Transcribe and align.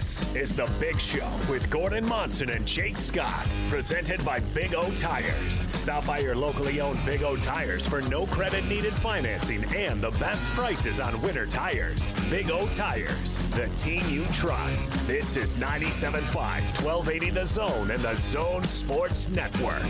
This 0.00 0.34
is 0.34 0.54
The 0.54 0.66
Big 0.80 0.98
Show 0.98 1.30
with 1.50 1.68
Gordon 1.68 2.06
Monson 2.06 2.48
and 2.48 2.66
Jake 2.66 2.96
Scott, 2.96 3.46
presented 3.68 4.24
by 4.24 4.40
Big 4.54 4.74
O 4.74 4.90
Tires. 4.92 5.68
Stop 5.74 6.06
by 6.06 6.20
your 6.20 6.34
locally 6.34 6.80
owned 6.80 6.98
Big 7.04 7.22
O 7.22 7.36
Tires 7.36 7.86
for 7.86 8.00
no 8.00 8.24
credit 8.24 8.66
needed 8.66 8.94
financing 8.94 9.62
and 9.76 10.00
the 10.00 10.12
best 10.12 10.46
prices 10.56 11.00
on 11.00 11.20
winter 11.20 11.44
tires. 11.44 12.14
Big 12.30 12.50
O 12.50 12.66
Tires, 12.68 13.42
the 13.50 13.68
team 13.76 14.02
you 14.08 14.24
trust. 14.32 14.90
This 15.06 15.36
is 15.36 15.56
97.5, 15.56 16.22
1280 16.34 17.30
The 17.32 17.44
Zone 17.44 17.90
and 17.90 18.02
The 18.02 18.16
Zone 18.16 18.64
Sports 18.64 19.28
Network. 19.28 19.84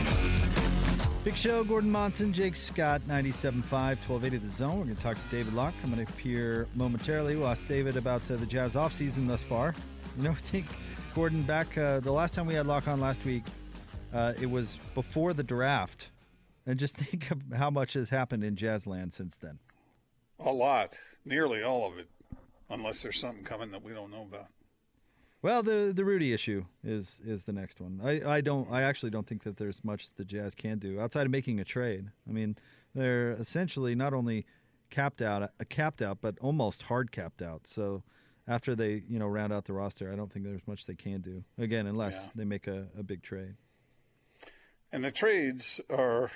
Big 1.22 1.36
Show, 1.36 1.62
Gordon 1.62 1.90
Monson, 1.90 2.32
Jake 2.32 2.56
Scott, 2.56 3.00
97.5, 3.06 3.62
1280 3.70 4.38
The 4.38 4.50
Zone. 4.50 4.78
We're 4.78 4.84
going 4.86 4.96
to 4.96 5.02
talk 5.04 5.14
to 5.14 5.28
David 5.30 5.52
Locke 5.52 5.74
coming 5.80 6.00
up 6.00 6.18
here 6.18 6.66
momentarily. 6.74 7.36
We'll 7.36 7.46
ask 7.46 7.68
David 7.68 7.96
about 7.96 8.28
uh, 8.28 8.34
the 8.34 8.46
Jazz 8.46 8.74
offseason 8.74 9.28
thus 9.28 9.44
far. 9.44 9.72
You 10.16 10.24
know, 10.24 10.34
think, 10.34 10.66
Gordon, 11.14 11.42
back 11.42 11.78
uh, 11.78 12.00
the 12.00 12.12
last 12.12 12.34
time 12.34 12.46
we 12.46 12.54
had 12.54 12.66
Locke 12.66 12.88
on 12.88 13.00
last 13.00 13.24
week, 13.24 13.44
uh, 14.12 14.32
it 14.40 14.50
was 14.50 14.78
before 14.94 15.32
the 15.32 15.42
draft. 15.42 16.10
And 16.66 16.78
just 16.78 16.96
think 16.98 17.30
of 17.30 17.40
how 17.56 17.70
much 17.70 17.94
has 17.94 18.10
happened 18.10 18.44
in 18.44 18.56
Jazzland 18.56 19.12
since 19.12 19.36
then. 19.36 19.58
A 20.40 20.50
lot. 20.50 20.96
Nearly 21.24 21.62
all 21.62 21.86
of 21.86 21.98
it. 21.98 22.08
Unless 22.68 23.02
there's 23.02 23.18
something 23.18 23.44
coming 23.44 23.70
that 23.70 23.82
we 23.82 23.92
don't 23.92 24.10
know 24.10 24.22
about. 24.22 24.46
Well, 25.42 25.62
the 25.62 25.92
the 25.94 26.04
Rudy 26.04 26.32
issue 26.34 26.66
is 26.84 27.20
is 27.24 27.44
the 27.44 27.52
next 27.52 27.80
one. 27.80 28.00
I, 28.04 28.36
I 28.36 28.40
don't 28.42 28.70
I 28.70 28.82
actually 28.82 29.10
don't 29.10 29.26
think 29.26 29.42
that 29.44 29.56
there's 29.56 29.82
much 29.82 30.12
the 30.14 30.24
Jazz 30.24 30.54
can 30.54 30.78
do 30.78 31.00
outside 31.00 31.24
of 31.24 31.32
making 31.32 31.58
a 31.58 31.64
trade. 31.64 32.10
I 32.28 32.32
mean, 32.32 32.56
they're 32.94 33.32
essentially 33.32 33.94
not 33.94 34.12
only 34.12 34.44
capped 34.90 35.22
out, 35.22 35.42
uh, 35.42 35.48
capped 35.68 36.02
out, 36.02 36.18
but 36.20 36.38
almost 36.40 36.82
hard 36.82 37.10
capped 37.10 37.40
out. 37.42 37.66
So 37.66 38.02
after 38.50 38.74
they 38.74 39.02
you 39.08 39.18
know 39.18 39.28
round 39.28 39.52
out 39.52 39.64
the 39.64 39.72
roster, 39.72 40.12
I 40.12 40.16
don't 40.16 40.30
think 40.30 40.44
there's 40.44 40.66
much 40.66 40.84
they 40.86 40.96
can 40.96 41.20
do 41.20 41.44
again 41.56 41.86
unless 41.86 42.24
Yeah. 42.24 42.30
they 42.34 42.44
make 42.44 42.66
a, 42.66 42.88
a 42.98 43.02
big 43.02 43.22
trade. 43.22 43.54
And 44.92 45.04
the 45.04 45.12
trades 45.12 45.80
are 45.88 46.32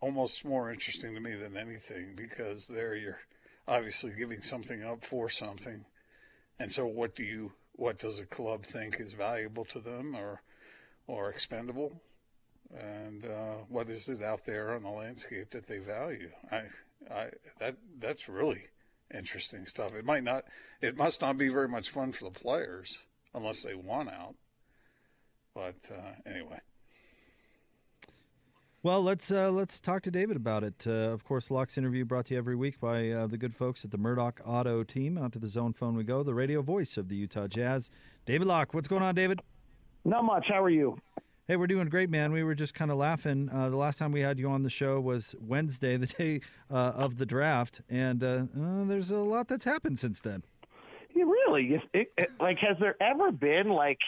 almost 0.00 0.44
more 0.44 0.70
interesting 0.70 1.14
to 1.14 1.20
me 1.20 1.34
than 1.34 1.56
anything 1.56 2.14
because 2.14 2.68
there 2.68 2.94
you're 2.94 3.20
obviously 3.66 4.12
giving 4.16 4.42
something 4.42 4.82
up 4.84 5.02
for 5.02 5.28
something. 5.30 5.84
And 6.58 6.70
so 6.70 6.86
what 6.86 7.16
do 7.16 7.24
you 7.24 7.52
what 7.72 7.98
does 7.98 8.20
a 8.20 8.26
club 8.26 8.64
think 8.64 9.00
is 9.00 9.14
valuable 9.14 9.64
to 9.66 9.80
them 9.80 10.14
or 10.14 10.42
or 11.06 11.30
expendable? 11.30 12.02
And 12.78 13.24
uh, 13.24 13.64
what 13.68 13.88
is 13.88 14.08
it 14.10 14.22
out 14.22 14.44
there 14.44 14.74
on 14.74 14.82
the 14.82 14.90
landscape 14.90 15.50
that 15.52 15.66
they 15.66 15.78
value? 15.78 16.30
I 16.52 16.64
I 17.10 17.30
that 17.58 17.76
that's 17.98 18.28
really 18.28 18.64
interesting 19.14 19.66
stuff. 19.66 19.94
It 19.94 20.04
might 20.04 20.24
not 20.24 20.44
it 20.80 20.96
must 20.96 21.20
not 21.20 21.36
be 21.36 21.48
very 21.48 21.68
much 21.68 21.90
fun 21.90 22.12
for 22.12 22.24
the 22.24 22.30
players 22.30 22.98
unless 23.34 23.62
they 23.62 23.74
want 23.74 24.08
out. 24.08 24.34
But 25.54 25.90
uh, 25.90 26.30
anyway. 26.30 26.60
Well, 28.82 29.02
let's 29.02 29.30
uh, 29.30 29.50
let's 29.50 29.78
talk 29.78 30.02
to 30.04 30.10
David 30.10 30.36
about 30.36 30.64
it. 30.64 30.86
Uh, 30.86 31.12
of 31.12 31.22
course, 31.22 31.50
Locke's 31.50 31.76
interview 31.76 32.06
brought 32.06 32.26
to 32.26 32.34
you 32.34 32.38
every 32.38 32.56
week 32.56 32.80
by 32.80 33.10
uh, 33.10 33.26
the 33.26 33.36
good 33.36 33.54
folks 33.54 33.84
at 33.84 33.90
the 33.90 33.98
Murdock 33.98 34.40
Auto 34.42 34.84
Team. 34.84 35.18
Onto 35.18 35.38
the 35.38 35.48
zone 35.48 35.74
phone 35.74 35.96
we 35.96 36.04
go. 36.04 36.22
The 36.22 36.32
radio 36.32 36.62
voice 36.62 36.96
of 36.96 37.08
the 37.08 37.16
Utah 37.16 37.46
Jazz, 37.46 37.90
David 38.24 38.46
Locke. 38.46 38.72
What's 38.72 38.88
going 38.88 39.02
on, 39.02 39.14
David? 39.14 39.40
Not 40.06 40.24
much. 40.24 40.46
How 40.48 40.62
are 40.62 40.70
you? 40.70 40.96
Hey, 41.50 41.56
we're 41.56 41.66
doing 41.66 41.88
great, 41.88 42.10
man. 42.10 42.30
We 42.30 42.44
were 42.44 42.54
just 42.54 42.74
kind 42.74 42.92
of 42.92 42.96
laughing. 42.96 43.50
Uh, 43.52 43.70
the 43.70 43.76
last 43.76 43.98
time 43.98 44.12
we 44.12 44.20
had 44.20 44.38
you 44.38 44.48
on 44.48 44.62
the 44.62 44.70
show 44.70 45.00
was 45.00 45.34
Wednesday, 45.40 45.96
the 45.96 46.06
day 46.06 46.42
uh, 46.70 46.92
of 46.94 47.18
the 47.18 47.26
draft, 47.26 47.80
and 47.90 48.22
uh, 48.22 48.44
uh, 48.56 48.84
there's 48.84 49.10
a 49.10 49.18
lot 49.18 49.48
that's 49.48 49.64
happened 49.64 49.98
since 49.98 50.20
then. 50.20 50.44
Yeah, 51.12 51.24
really? 51.24 51.74
If 51.74 51.82
it, 51.92 52.12
it, 52.16 52.30
like, 52.38 52.58
has 52.58 52.76
there 52.78 52.94
ever 53.02 53.32
been 53.32 53.68
like, 53.68 53.98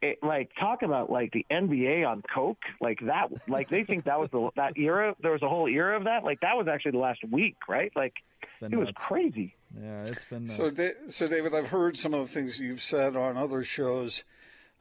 it, 0.00 0.22
like 0.22 0.50
talk 0.58 0.80
about 0.80 1.10
like 1.10 1.32
the 1.32 1.44
NBA 1.50 2.08
on 2.08 2.22
coke, 2.34 2.62
like 2.80 3.00
that? 3.02 3.28
Like 3.46 3.68
they 3.68 3.84
think 3.84 4.04
that 4.04 4.18
was 4.18 4.30
the 4.30 4.48
that 4.56 4.78
era. 4.78 5.14
There 5.20 5.32
was 5.32 5.42
a 5.42 5.50
whole 5.50 5.68
era 5.68 5.98
of 5.98 6.04
that. 6.04 6.24
Like 6.24 6.40
that 6.40 6.56
was 6.56 6.68
actually 6.68 6.92
the 6.92 7.00
last 7.00 7.20
week, 7.30 7.56
right? 7.68 7.92
Like 7.94 8.14
been 8.62 8.72
it 8.72 8.78
was 8.78 8.88
crazy. 8.94 9.54
Yeah, 9.78 10.04
it's 10.04 10.24
been. 10.24 10.44
Uh, 10.44 10.52
So, 10.52 10.70
da- 10.70 10.94
so 11.08 11.28
David, 11.28 11.54
I've 11.54 11.68
heard 11.68 11.98
some 11.98 12.14
of 12.14 12.22
the 12.22 12.32
things 12.32 12.58
you've 12.58 12.80
said 12.80 13.14
on 13.14 13.36
other 13.36 13.62
shows 13.62 14.24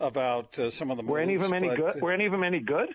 about 0.02 0.58
uh, 0.60 0.70
some 0.70 0.92
of 0.92 0.98
the. 0.98 1.04
Were 1.04 1.20
any 1.20 1.36
of 1.36 1.42
them 1.42 1.54
any 1.54 1.70
good? 1.70 1.96
uh, 1.96 2.00
Were 2.02 2.12
any 2.12 2.26
of 2.26 2.32
them 2.32 2.44
any 2.44 2.60
good? 2.60 2.90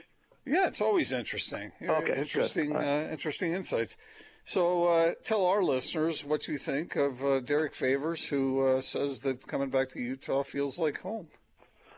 yeah, 0.44 0.66
it's 0.66 0.80
always 0.80 1.12
interesting. 1.12 1.72
Okay, 1.82 2.18
interesting, 2.18 2.72
right. 2.72 3.06
uh, 3.06 3.10
interesting 3.10 3.52
insights. 3.52 3.96
So, 4.44 4.84
uh, 4.84 5.14
tell 5.24 5.44
our 5.44 5.62
listeners 5.62 6.24
what 6.24 6.46
you 6.46 6.56
think 6.56 6.94
of 6.94 7.24
uh, 7.24 7.40
Derrick 7.40 7.74
Favors, 7.74 8.24
who 8.24 8.64
uh, 8.64 8.80
says 8.80 9.20
that 9.20 9.44
coming 9.46 9.70
back 9.70 9.88
to 9.90 10.00
Utah 10.00 10.44
feels 10.44 10.78
like 10.78 11.00
home. 11.00 11.26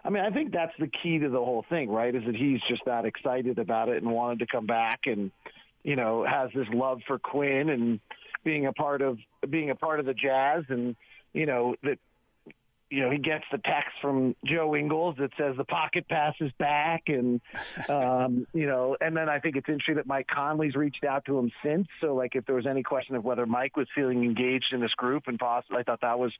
I 0.03 0.09
mean, 0.11 0.25
I 0.25 0.31
think 0.31 0.53
that's 0.53 0.73
the 0.79 0.87
key 0.87 1.19
to 1.19 1.29
the 1.29 1.45
whole 1.45 1.67
thing, 1.69 1.91
right? 1.91 2.15
Is 2.15 2.25
that 2.25 2.35
he's 2.35 2.61
just 2.67 2.83
that 2.87 3.05
excited 3.05 3.59
about 3.59 3.91
it 3.91 4.03
and 4.03 4.11
wanted 4.11 4.39
to 4.39 4.47
come 4.47 4.65
back, 4.65 5.01
and 5.05 5.31
you 5.83 5.97
know, 5.97 6.25
has 6.25 6.51
this 6.55 6.69
love 6.73 7.03
for 7.07 7.19
Quinn 7.19 7.69
and 7.69 8.01
being 8.45 8.65
a 8.65 8.73
part 8.73 9.03
of 9.03 9.19
being 9.51 9.69
a 9.69 9.75
part 9.75 10.01
of 10.01 10.07
the 10.07 10.15
Jazz, 10.15 10.65
and 10.71 10.97
you 11.35 11.45
know 11.45 11.75
that 11.83 11.99
you 12.91 13.03
know 13.03 13.11
he 13.11 13.19
gets 13.19 13.45
the 13.51 13.59
text 13.59 13.93
from 14.01 14.35
Joe 14.45 14.75
Ingles 14.75 15.17
that 15.19 15.31
says 15.37 15.57
the 15.57 15.65
pocket 15.65 16.09
pass 16.09 16.35
is 16.41 16.53
back, 16.59 17.05
and 17.09 17.41
um, 17.89 18.47
you 18.53 18.67
know, 18.67 18.97
and 19.01 19.17
then 19.17 19.29
I 19.29 19.39
think 19.39 19.57
it's 19.57 19.69
interesting 19.69 19.97
that 19.97 20.07
Mike 20.07 20.27
Conley's 20.27 20.75
reached 20.75 21.05
out 21.05 21.25
to 21.27 21.39
him 21.39 21.51
since. 21.63 21.89
So, 22.01 22.15
like, 22.15 22.35
if 22.35 22.47
there 22.47 22.57
was 22.57 22.67
any 22.67 22.83
question 22.83 23.15
of 23.17 23.25
whether 23.25 23.47
Mike 23.47 23.77
was 23.77 23.87
feeling 23.95 24.25
engaged 24.25 24.73
in 24.73 24.81
this 24.81 24.95
group, 24.95 25.25
and 25.27 25.39
possibly, 25.39 25.79
I 25.79 25.83
thought 25.83 26.01
that 26.03 26.19
was, 26.19 26.33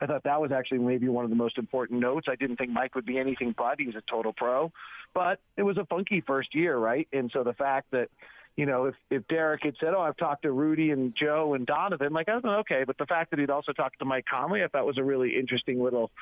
I 0.00 0.06
thought 0.06 0.24
that 0.24 0.40
was 0.40 0.52
actually 0.52 0.78
maybe 0.78 1.08
one 1.08 1.24
of 1.24 1.30
the 1.30 1.36
most 1.36 1.58
important 1.58 2.00
notes. 2.00 2.26
I 2.30 2.36
didn't 2.36 2.56
think 2.56 2.70
Mike 2.70 2.94
would 2.94 3.06
be 3.06 3.18
anything 3.18 3.54
but 3.56 3.80
he's 3.80 3.94
a 3.94 4.02
total 4.02 4.32
pro, 4.32 4.72
but 5.14 5.40
it 5.56 5.62
was 5.62 5.76
a 5.76 5.84
funky 5.86 6.20
first 6.20 6.54
year, 6.54 6.76
right? 6.76 7.08
And 7.12 7.30
so 7.32 7.44
the 7.44 7.54
fact 7.54 7.90
that 7.92 8.08
you 8.56 8.66
know, 8.66 8.84
if, 8.86 8.94
if 9.10 9.26
Derrick 9.26 9.64
had 9.64 9.74
said, 9.80 9.94
oh, 9.94 10.00
I've 10.00 10.16
talked 10.16 10.42
to 10.42 10.52
Rudy 10.52 10.90
and 10.90 11.14
Joe 11.14 11.54
and 11.54 11.66
Donovan, 11.66 12.12
like, 12.12 12.28
I 12.28 12.36
was 12.36 12.44
okay. 12.44 12.84
But 12.86 12.98
the 12.98 13.06
fact 13.06 13.30
that 13.30 13.40
he'd 13.40 13.50
also 13.50 13.72
talked 13.72 13.98
to 13.98 14.04
Mike 14.04 14.26
Conley, 14.30 14.62
I 14.62 14.68
thought 14.68 14.86
was 14.86 14.98
a 14.98 15.02
really 15.02 15.36
interesting 15.36 15.82
little 15.82 16.12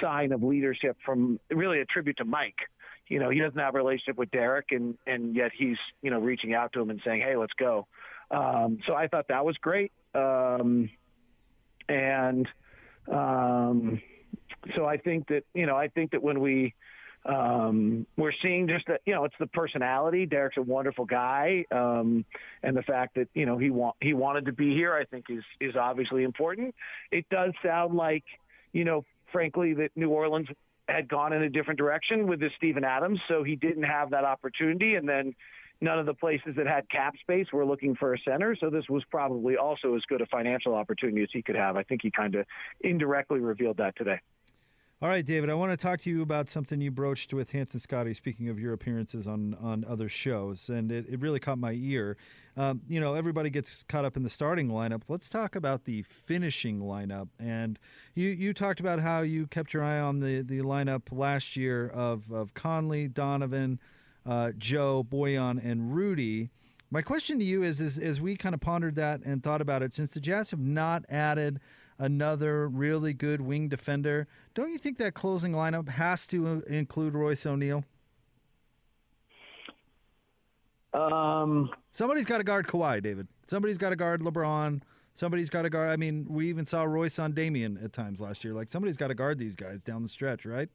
sign 0.00 0.32
of 0.32 0.42
leadership 0.42 0.96
from 1.04 1.38
really 1.50 1.80
a 1.80 1.84
tribute 1.84 2.16
to 2.16 2.24
Mike. 2.24 2.58
You 3.06 3.20
know, 3.20 3.30
he 3.30 3.38
doesn't 3.38 3.58
have 3.58 3.76
a 3.76 3.78
relationship 3.78 4.16
with 4.16 4.32
Derrick 4.32 4.72
and, 4.72 4.98
and 5.06 5.36
yet 5.36 5.52
he's, 5.56 5.78
you 6.02 6.10
know, 6.10 6.18
reaching 6.18 6.54
out 6.54 6.72
to 6.72 6.80
him 6.80 6.90
and 6.90 7.00
saying, 7.04 7.20
hey, 7.20 7.36
let's 7.36 7.54
go. 7.54 7.86
Um, 8.32 8.80
so 8.84 8.94
I 8.94 9.06
thought 9.06 9.28
that 9.28 9.44
was 9.44 9.56
great. 9.58 9.92
Um, 10.12 10.90
and 11.88 12.48
um, 13.06 14.02
so 14.74 14.86
I 14.86 14.96
think 14.96 15.28
that, 15.28 15.44
you 15.54 15.66
know, 15.66 15.76
I 15.76 15.86
think 15.86 16.10
that 16.10 16.22
when 16.22 16.40
we, 16.40 16.74
um, 17.26 18.06
we're 18.16 18.32
seeing 18.42 18.68
just 18.68 18.86
that, 18.86 19.00
you 19.04 19.14
know, 19.14 19.24
it's 19.24 19.34
the 19.40 19.48
personality. 19.48 20.26
Derrick's 20.26 20.56
a 20.56 20.62
wonderful 20.62 21.04
guy. 21.04 21.64
Um, 21.70 22.24
and 22.62 22.76
the 22.76 22.82
fact 22.82 23.16
that, 23.16 23.28
you 23.34 23.46
know, 23.46 23.58
he 23.58 23.70
want, 23.70 23.96
he 24.00 24.14
wanted 24.14 24.46
to 24.46 24.52
be 24.52 24.74
here, 24.74 24.94
I 24.94 25.04
think 25.04 25.26
is, 25.28 25.42
is 25.60 25.74
obviously 25.76 26.22
important. 26.22 26.74
It 27.10 27.28
does 27.28 27.52
sound 27.64 27.94
like, 27.94 28.24
you 28.72 28.84
know, 28.84 29.04
frankly, 29.32 29.74
that 29.74 29.90
New 29.96 30.10
Orleans 30.10 30.48
had 30.88 31.08
gone 31.08 31.32
in 31.32 31.42
a 31.42 31.50
different 31.50 31.78
direction 31.78 32.28
with 32.28 32.38
this 32.38 32.52
Steven 32.56 32.84
Adams. 32.84 33.20
So 33.26 33.42
he 33.42 33.56
didn't 33.56 33.82
have 33.82 34.10
that 34.10 34.24
opportunity. 34.24 34.94
And 34.94 35.08
then 35.08 35.34
none 35.80 35.98
of 35.98 36.06
the 36.06 36.14
places 36.14 36.54
that 36.56 36.66
had 36.66 36.88
cap 36.88 37.14
space 37.20 37.48
were 37.52 37.64
looking 37.64 37.96
for 37.96 38.14
a 38.14 38.18
center. 38.20 38.54
So 38.54 38.70
this 38.70 38.84
was 38.88 39.02
probably 39.10 39.56
also 39.56 39.96
as 39.96 40.02
good 40.08 40.20
a 40.20 40.26
financial 40.26 40.74
opportunity 40.74 41.22
as 41.22 41.28
he 41.32 41.42
could 41.42 41.56
have. 41.56 41.76
I 41.76 41.82
think 41.82 42.02
he 42.02 42.10
kind 42.10 42.36
of 42.36 42.46
indirectly 42.82 43.40
revealed 43.40 43.78
that 43.78 43.96
today. 43.96 44.20
All 45.02 45.10
right, 45.10 45.26
David, 45.26 45.50
I 45.50 45.54
want 45.54 45.72
to 45.72 45.76
talk 45.76 46.00
to 46.00 46.10
you 46.10 46.22
about 46.22 46.48
something 46.48 46.80
you 46.80 46.90
broached 46.90 47.34
with 47.34 47.50
Hanson 47.50 47.80
Scotty, 47.80 48.14
speaking 48.14 48.48
of 48.48 48.58
your 48.58 48.72
appearances 48.72 49.28
on, 49.28 49.54
on 49.60 49.84
other 49.86 50.08
shows, 50.08 50.70
and 50.70 50.90
it, 50.90 51.04
it 51.06 51.20
really 51.20 51.38
caught 51.38 51.58
my 51.58 51.72
ear. 51.72 52.16
Um, 52.56 52.80
you 52.88 52.98
know, 52.98 53.12
everybody 53.12 53.50
gets 53.50 53.82
caught 53.82 54.06
up 54.06 54.16
in 54.16 54.22
the 54.22 54.30
starting 54.30 54.68
lineup. 54.70 55.02
Let's 55.06 55.28
talk 55.28 55.54
about 55.54 55.84
the 55.84 56.00
finishing 56.00 56.80
lineup. 56.80 57.28
And 57.38 57.78
you, 58.14 58.30
you 58.30 58.54
talked 58.54 58.80
about 58.80 59.00
how 59.00 59.20
you 59.20 59.46
kept 59.46 59.74
your 59.74 59.84
eye 59.84 60.00
on 60.00 60.20
the, 60.20 60.40
the 60.40 60.60
lineup 60.60 61.02
last 61.12 61.58
year 61.58 61.88
of, 61.88 62.32
of 62.32 62.54
Conley, 62.54 63.06
Donovan, 63.06 63.78
uh, 64.24 64.52
Joe, 64.56 65.06
Boyan, 65.06 65.62
and 65.62 65.94
Rudy. 65.94 66.48
My 66.90 67.02
question 67.02 67.38
to 67.38 67.44
you 67.44 67.62
is, 67.62 67.80
is, 67.80 67.98
as 67.98 68.22
we 68.22 68.34
kind 68.34 68.54
of 68.54 68.62
pondered 68.62 68.94
that 68.94 69.20
and 69.26 69.42
thought 69.42 69.60
about 69.60 69.82
it, 69.82 69.92
since 69.92 70.14
the 70.14 70.20
Jazz 70.20 70.52
have 70.52 70.60
not 70.60 71.04
added 71.10 71.60
another 71.98 72.68
really 72.68 73.12
good 73.12 73.40
wing 73.40 73.68
defender, 73.68 74.26
don't 74.54 74.72
you 74.72 74.78
think 74.78 74.98
that 74.98 75.14
closing 75.14 75.52
lineup 75.52 75.88
has 75.88 76.26
to 76.28 76.62
include 76.66 77.14
Royce 77.14 77.46
O'Neale? 77.46 77.84
Um, 80.94 81.70
Somebody's 81.90 82.24
got 82.24 82.38
to 82.38 82.44
guard 82.44 82.66
Kawhi, 82.66 83.02
David. 83.02 83.28
Somebody's 83.48 83.78
got 83.78 83.90
to 83.90 83.96
guard 83.96 84.20
LeBron. 84.20 84.80
Somebody's 85.14 85.50
got 85.50 85.62
to 85.62 85.70
guard. 85.70 85.90
I 85.90 85.96
mean, 85.96 86.26
we 86.28 86.48
even 86.48 86.66
saw 86.66 86.84
Royce 86.84 87.18
on 87.18 87.32
Damian 87.32 87.78
at 87.82 87.92
times 87.92 88.20
last 88.20 88.44
year. 88.44 88.52
Like 88.52 88.68
somebody's 88.68 88.96
got 88.96 89.08
to 89.08 89.14
guard 89.14 89.38
these 89.38 89.56
guys 89.56 89.82
down 89.82 90.02
the 90.02 90.08
stretch, 90.08 90.44
right? 90.44 90.68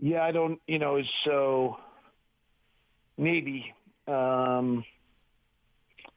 Yeah, 0.00 0.22
I 0.22 0.30
don't, 0.30 0.60
you 0.66 0.78
know, 0.78 1.02
so 1.24 1.76
maybe. 3.16 3.74
Um, 4.06 4.84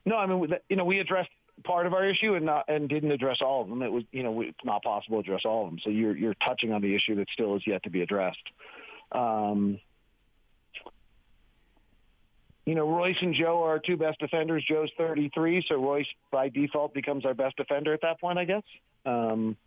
no, 0.05 0.17
I 0.17 0.25
mean, 0.25 0.47
you 0.69 0.75
know, 0.75 0.85
we 0.85 0.99
addressed 0.99 1.29
part 1.63 1.85
of 1.85 1.93
our 1.93 2.05
issue 2.05 2.35
and 2.35 2.45
not 2.45 2.65
and 2.67 2.89
didn't 2.89 3.11
address 3.11 3.37
all 3.41 3.61
of 3.61 3.69
them. 3.69 3.81
It 3.81 3.91
was 3.91 4.03
you 4.11 4.23
know 4.23 4.41
it's 4.41 4.57
not 4.63 4.83
possible 4.83 5.21
to 5.21 5.29
address 5.29 5.45
all 5.45 5.65
of 5.65 5.71
them. 5.71 5.79
So 5.83 5.89
you're 5.89 6.15
you're 6.15 6.35
touching 6.35 6.73
on 6.73 6.81
the 6.81 6.95
issue 6.95 7.15
that 7.15 7.27
still 7.31 7.55
is 7.55 7.63
yet 7.65 7.83
to 7.83 7.89
be 7.89 8.01
addressed. 8.01 8.43
Um, 9.11 9.79
you 12.65 12.75
know, 12.75 12.87
Royce 12.87 13.17
and 13.21 13.33
Joe 13.33 13.63
are 13.63 13.71
our 13.71 13.79
two 13.79 13.97
best 13.97 14.19
defenders. 14.19 14.63
Joe's 14.67 14.91
33, 14.97 15.65
so 15.67 15.75
Royce 15.75 16.07
by 16.31 16.49
default 16.49 16.93
becomes 16.93 17.25
our 17.25 17.33
best 17.33 17.57
defender 17.57 17.93
at 17.93 18.01
that 18.01 18.19
point, 18.21 18.37
I 18.37 18.45
guess. 18.45 18.63
Um, 19.05 19.57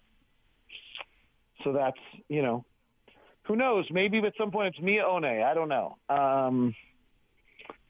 so 1.64 1.72
that's 1.72 1.98
you 2.28 2.42
know, 2.42 2.64
who 3.42 3.56
knows? 3.56 3.86
Maybe 3.90 4.18
at 4.18 4.34
some 4.38 4.50
point 4.50 4.74
it's 4.74 4.84
Miye 4.84 5.02
Oni. 5.02 5.42
I 5.42 5.54
don't 5.54 5.68
know. 5.68 5.96
Um, 6.08 6.74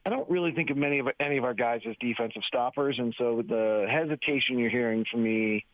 I 0.07 0.11
don't 0.11 0.29
really 0.29 0.53
think 0.53 0.71
of 0.71 0.77
many 0.77 0.99
of 0.99 1.09
any 1.19 1.39
of 1.39 1.45
our 1.45 1.55
guys 1.55 1.81
as 1.89 1.97
defensive 1.99 2.43
stoppers, 2.47 2.99
and 2.99 3.15
so 3.17 3.43
the 3.47 3.87
hesitation 3.89 4.59
you're 4.59 4.71
hearing 4.71 5.05
from 5.11 5.23
me 5.23 5.65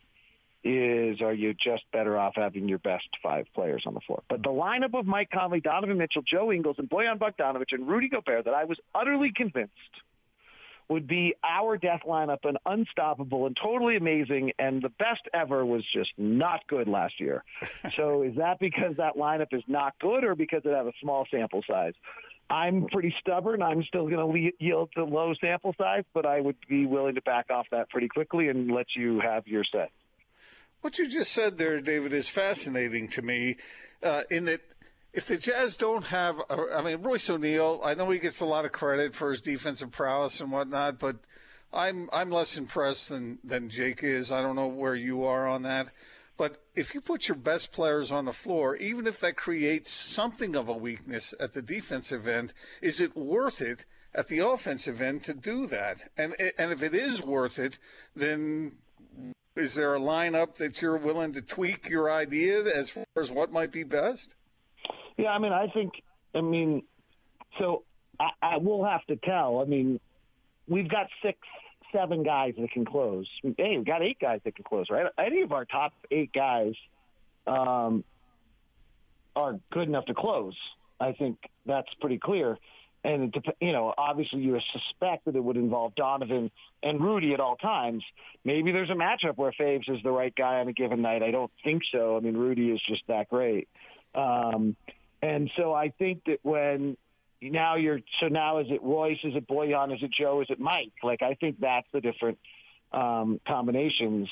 is 0.63 1.21
are 1.23 1.33
you 1.33 1.55
just 1.55 1.85
better 1.93 2.19
off 2.19 2.35
having 2.37 2.69
your 2.69 2.79
best 2.79 3.09
five 3.23 3.47
players 3.55 3.85
on 3.87 3.95
the 3.95 4.01
floor? 4.01 4.23
But 4.29 4.43
the 4.43 4.51
lineup 4.51 4.99
of 4.99 5.07
Mike 5.07 5.31
Conley, 5.33 5.61
Donovan 5.61 5.99
Mitchell, 5.99 6.23
Joe 6.23 6.53
Ingles, 6.53 6.77
and 6.79 6.89
Bojan 6.89 7.19
Bogdanovic 7.19 7.73
and 7.73 7.89
Rudy 7.89 8.09
Gobert 8.09 8.45
that 8.45 8.55
I 8.55 8.65
was 8.65 8.79
utterly 8.95 9.33
convinced 9.35 9.73
would 10.89 11.07
be 11.07 11.35
our 11.45 11.79
death 11.79 12.01
lineup 12.07 12.45
and 12.45 12.59
unstoppable 12.67 13.47
and 13.47 13.57
totally 13.57 13.97
amazing 13.97 14.53
and 14.59 14.83
the 14.83 14.89
best 14.89 15.23
ever 15.33 15.65
was 15.65 15.85
just 15.93 16.11
not 16.19 16.67
good 16.67 16.89
last 16.89 17.21
year. 17.21 17.45
so 17.97 18.23
is 18.23 18.37
that 18.37 18.59
because 18.59 18.97
that 18.97 19.17
lineup 19.17 19.53
is 19.53 19.63
not 19.69 19.95
good 20.01 20.25
or 20.25 20.35
because 20.35 20.63
it 20.65 20.75
has 20.75 20.87
a 20.87 20.93
small 21.01 21.27
sample 21.31 21.63
size? 21.67 21.95
I'm 22.51 22.89
pretty 22.89 23.15
stubborn. 23.21 23.63
I'm 23.63 23.85
still 23.85 24.09
going 24.09 24.33
to 24.33 24.65
yield 24.65 24.91
to 24.97 25.05
low 25.05 25.33
sample 25.41 25.75
size, 25.79 26.03
but 26.13 26.27
I 26.27 26.41
would 26.41 26.57
be 26.69 26.85
willing 26.85 27.15
to 27.15 27.23
back 27.23 27.49
off 27.49 27.67
that 27.71 27.89
pretty 27.91 28.09
quickly 28.09 28.49
and 28.49 28.71
let 28.71 28.97
you 28.97 29.21
have 29.21 29.47
your 29.47 29.63
say. 29.63 29.89
What 30.81 30.99
you 30.99 31.09
just 31.09 31.33
said 31.33 31.59
there, 31.59 31.81
David, 31.81 32.13
is 32.13 32.29
fascinating 32.29 33.09
to 33.11 33.23
me. 33.23 33.57
Uh, 34.03 34.23
in 34.31 34.47
that, 34.47 34.63
if 35.13 35.27
the 35.27 35.37
Jazz 35.37 35.77
don't 35.77 36.07
have, 36.07 36.37
I 36.51 36.83
mean, 36.83 37.03
Royce 37.03 37.31
O'Neale, 37.31 37.81
I 37.85 37.95
know 37.95 38.11
he 38.11 38.19
gets 38.19 38.41
a 38.41 38.47
lot 38.47 38.65
of 38.65 38.73
credit 38.73 39.15
for 39.15 39.31
his 39.31 39.41
defensive 39.41 39.93
prowess 39.93 40.41
and 40.41 40.51
whatnot, 40.51 40.99
but 40.99 41.17
I'm 41.73 42.09
I'm 42.13 42.31
less 42.31 42.57
impressed 42.57 43.11
than 43.11 43.39
than 43.45 43.69
Jake 43.69 44.03
is. 44.03 44.33
I 44.33 44.43
don't 44.43 44.57
know 44.57 44.67
where 44.67 44.95
you 44.95 45.25
are 45.25 45.47
on 45.47 45.63
that. 45.63 45.89
But 46.41 46.57
if 46.75 46.95
you 46.95 47.03
put 47.03 47.29
your 47.29 47.37
best 47.37 47.71
players 47.71 48.11
on 48.11 48.25
the 48.25 48.33
floor, 48.33 48.75
even 48.77 49.07
if 49.07 49.21
that 49.21 49.37
creates 49.37 49.91
something 49.91 50.57
of 50.57 50.71
a 50.71 50.73
weakness 50.73 51.35
at 51.39 51.53
the 51.53 51.61
defensive 51.61 52.27
end, 52.27 52.55
is 52.81 52.99
it 52.99 53.15
worth 53.15 53.61
it 53.61 53.85
at 54.15 54.29
the 54.29 54.39
offensive 54.39 55.03
end 55.03 55.23
to 55.25 55.35
do 55.35 55.67
that? 55.67 56.11
And 56.17 56.35
and 56.57 56.73
if 56.73 56.83
it 56.83 56.95
is 56.95 57.21
worth 57.23 57.59
it, 57.59 57.79
then 58.17 58.79
is 59.55 59.75
there 59.75 59.95
a 59.95 60.01
lineup 60.01 60.55
that 60.55 60.81
you're 60.81 60.97
willing 60.97 61.35
to 61.35 61.43
tweak 61.43 61.91
your 61.91 62.11
idea 62.11 62.63
as 62.75 62.89
far 62.89 63.05
as 63.19 63.31
what 63.31 63.53
might 63.53 63.71
be 63.71 63.83
best? 63.85 64.35
Yeah, 65.19 65.33
I 65.33 65.39
mean, 65.39 65.53
I 65.53 65.67
think, 65.67 65.93
I 66.35 66.41
mean, 66.41 66.85
so 67.59 67.83
I, 68.19 68.31
I 68.41 68.57
will 68.57 68.83
have 68.87 69.05
to 69.09 69.17
tell. 69.17 69.61
I 69.61 69.67
mean, 69.67 70.01
we've 70.67 70.89
got 70.89 71.09
six, 71.23 71.39
seven 71.93 72.23
guys 72.23 72.55
that 72.59 72.71
can 72.71 72.85
close. 72.85 73.27
Hey, 73.43 73.77
we've 73.77 73.85
got 73.85 74.03
eight 74.03 74.19
guys 74.21 74.41
that 74.45 74.55
can 74.55 74.65
close, 74.65 74.87
right? 74.91 75.07
Any 75.19 75.43
of 75.43 75.53
our 75.53 75.65
top 75.65 75.93
eight 76.11 76.33
guys 76.33 76.75
um, 77.47 78.05
are 79.37 79.59
good 79.71 79.89
enough 79.89 80.07
to 80.07 80.15
close. 80.15 80.55
I 81.01 81.13
think 81.13 81.39
that's 81.67 81.93
pretty 82.01 82.19
clear 82.19 82.59
and 83.03 83.35
you 83.61 83.73
know, 83.73 83.95
obviously 83.97 84.41
you 84.41 84.59
suspect 84.73 85.25
that 85.25 85.35
it 85.35 85.43
would 85.43 85.57
involve 85.57 85.95
Donovan 85.95 86.51
and 86.83 87.01
Rudy 87.01 87.33
at 87.33 87.41
all 87.41 87.57
times. 87.57 88.05
Maybe 88.45 88.73
there's 88.73 88.91
a 88.91 88.95
matchup 88.95 89.37
where 89.37 89.53
Faves 89.53 89.89
is 89.89 90.03
the 90.03 90.11
right 90.11 90.35
guy 90.35 90.61
on 90.61 90.69
a 90.69 90.73
given 90.73 91.01
night. 91.01 91.23
I 91.23 91.31
don't 91.31 91.51
think 91.65 91.83
so. 91.91 92.17
I 92.17 92.21
mean, 92.21 92.37
Rudy 92.37 92.71
is 92.71 92.81
just 92.87 93.03
that 93.09 93.29
great. 93.31 93.69
Um, 94.15 94.77
and 95.23 95.51
so 95.57 95.73
I 95.73 95.91
think 95.99 96.25
that 96.27 96.41
when 96.43 96.97
now 97.43 97.77
you're 97.77 98.01
so 98.21 98.29
now 98.29 98.59
is 98.59 98.67
it 98.71 98.83
Royce, 98.83 99.19
is 99.25 99.35
it 99.35 99.49
Bojan, 99.49 99.95
is 99.95 100.03
it 100.03 100.11
Joe, 100.11 100.41
is 100.41 100.49
it 100.51 100.61
Mike? 100.61 100.93
Like 101.03 101.23
I 101.23 101.35
think 101.35 101.61
that's 101.61 101.87
the 101.93 102.01
different 102.01 102.39
um, 102.93 103.41
combinations 103.47 104.29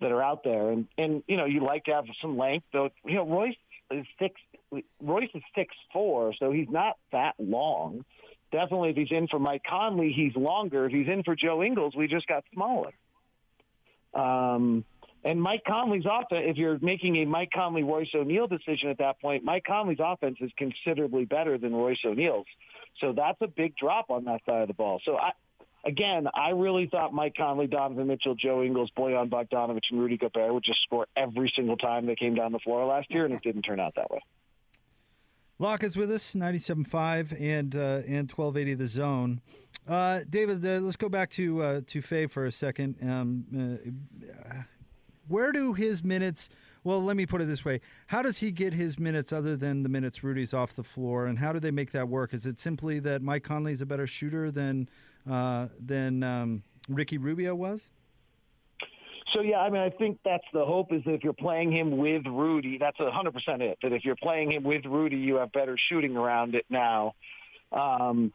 that 0.00 0.12
are 0.12 0.22
out 0.22 0.44
there. 0.44 0.70
And 0.70 0.86
and 0.98 1.22
you 1.26 1.36
know 1.36 1.46
you 1.46 1.60
like 1.60 1.84
to 1.84 1.94
have 1.94 2.04
some 2.20 2.36
length 2.36 2.66
though. 2.72 2.90
You 3.04 3.14
know 3.14 3.26
Royce 3.26 3.56
is 3.90 4.06
six 4.18 4.40
Royce 5.00 5.30
is 5.34 5.42
six 5.54 5.74
four, 5.92 6.34
so 6.38 6.50
he's 6.50 6.68
not 6.68 6.96
that 7.12 7.34
long. 7.38 8.04
Definitely, 8.50 8.90
if 8.90 8.96
he's 8.96 9.10
in 9.10 9.28
for 9.28 9.38
Mike 9.38 9.62
Conley, 9.66 10.12
he's 10.12 10.36
longer. 10.36 10.84
If 10.84 10.92
he's 10.92 11.08
in 11.08 11.22
for 11.22 11.34
Joe 11.34 11.62
Ingles, 11.62 11.94
we 11.96 12.06
just 12.06 12.26
got 12.26 12.44
smaller. 12.52 12.90
Um, 14.12 14.84
and 15.24 15.40
Mike 15.40 15.62
Conley's 15.68 16.04
offense, 16.04 16.44
if 16.48 16.56
you're 16.56 16.78
making 16.80 17.16
a 17.16 17.24
Mike 17.24 17.50
Conley 17.54 17.84
Royce 17.84 18.10
O'Neale 18.14 18.48
decision 18.48 18.90
at 18.90 18.98
that 18.98 19.20
point, 19.20 19.44
Mike 19.44 19.64
Conley's 19.64 20.00
offense 20.00 20.38
is 20.40 20.50
considerably 20.56 21.24
better 21.24 21.58
than 21.58 21.74
Royce 21.74 22.00
O'Neale's. 22.04 22.46
So 23.00 23.12
that's 23.12 23.38
a 23.40 23.46
big 23.46 23.76
drop 23.76 24.10
on 24.10 24.24
that 24.24 24.40
side 24.44 24.62
of 24.62 24.68
the 24.68 24.74
ball. 24.74 25.00
So 25.04 25.16
I, 25.16 25.30
again, 25.84 26.26
I 26.34 26.50
really 26.50 26.86
thought 26.86 27.14
Mike 27.14 27.34
Conley, 27.36 27.68
Donovan 27.68 28.08
Mitchell, 28.08 28.34
Joe 28.34 28.62
Ingles, 28.62 28.90
Bojan 28.96 29.30
Bogdanovic, 29.30 29.82
and 29.90 30.00
Rudy 30.00 30.16
Gobert 30.16 30.52
would 30.52 30.64
just 30.64 30.82
score 30.82 31.06
every 31.16 31.52
single 31.54 31.76
time 31.76 32.06
they 32.06 32.16
came 32.16 32.34
down 32.34 32.50
the 32.52 32.58
floor 32.58 32.84
last 32.84 33.10
year, 33.10 33.24
and 33.24 33.34
it 33.34 33.42
didn't 33.42 33.62
turn 33.62 33.78
out 33.78 33.94
that 33.94 34.10
way. 34.10 34.20
Locke 35.58 35.84
is 35.84 35.96
with 35.96 36.10
us, 36.10 36.34
97.5 36.34 37.40
and 37.40 37.76
uh, 37.76 38.02
and 38.08 38.30
1280 38.30 38.74
The 38.74 38.88
Zone. 38.88 39.40
Uh, 39.86 40.20
David, 40.28 40.64
uh, 40.64 40.80
let's 40.80 40.96
go 40.96 41.08
back 41.08 41.30
to 41.30 41.62
uh, 41.62 41.80
to 41.86 42.02
Faye 42.02 42.26
for 42.26 42.46
a 42.46 42.52
second. 42.52 42.96
Um, 43.00 43.44
uh, 43.54 44.62
where 45.28 45.52
do 45.52 45.72
his 45.72 46.02
minutes? 46.02 46.48
Well, 46.84 47.02
let 47.02 47.16
me 47.16 47.26
put 47.26 47.40
it 47.40 47.44
this 47.44 47.64
way: 47.64 47.80
How 48.08 48.22
does 48.22 48.38
he 48.38 48.50
get 48.50 48.72
his 48.72 48.98
minutes 48.98 49.32
other 49.32 49.56
than 49.56 49.82
the 49.82 49.88
minutes 49.88 50.22
Rudy's 50.24 50.52
off 50.52 50.74
the 50.74 50.82
floor, 50.82 51.26
and 51.26 51.38
how 51.38 51.52
do 51.52 51.60
they 51.60 51.70
make 51.70 51.92
that 51.92 52.08
work? 52.08 52.34
Is 52.34 52.46
it 52.46 52.58
simply 52.58 52.98
that 53.00 53.22
Mike 53.22 53.44
Conley's 53.44 53.80
a 53.80 53.86
better 53.86 54.06
shooter 54.06 54.50
than 54.50 54.88
uh, 55.30 55.68
than 55.78 56.22
um, 56.22 56.62
Ricky 56.88 57.18
Rubio 57.18 57.54
was? 57.54 57.90
So 59.32 59.40
yeah, 59.40 59.60
I 59.60 59.70
mean, 59.70 59.80
I 59.80 59.90
think 59.90 60.18
that's 60.24 60.44
the 60.52 60.64
hope 60.64 60.92
is 60.92 61.02
that 61.04 61.14
if 61.14 61.24
you're 61.24 61.32
playing 61.32 61.72
him 61.72 61.96
with 61.96 62.26
Rudy, 62.26 62.78
that's 62.78 62.98
hundred 62.98 63.32
percent 63.32 63.62
it. 63.62 63.78
That 63.82 63.92
if 63.92 64.04
you're 64.04 64.16
playing 64.16 64.52
him 64.52 64.62
with 64.62 64.84
Rudy, 64.84 65.16
you 65.16 65.36
have 65.36 65.52
better 65.52 65.78
shooting 65.88 66.16
around 66.16 66.54
it 66.54 66.66
now. 66.68 67.14
Um, 67.70 68.32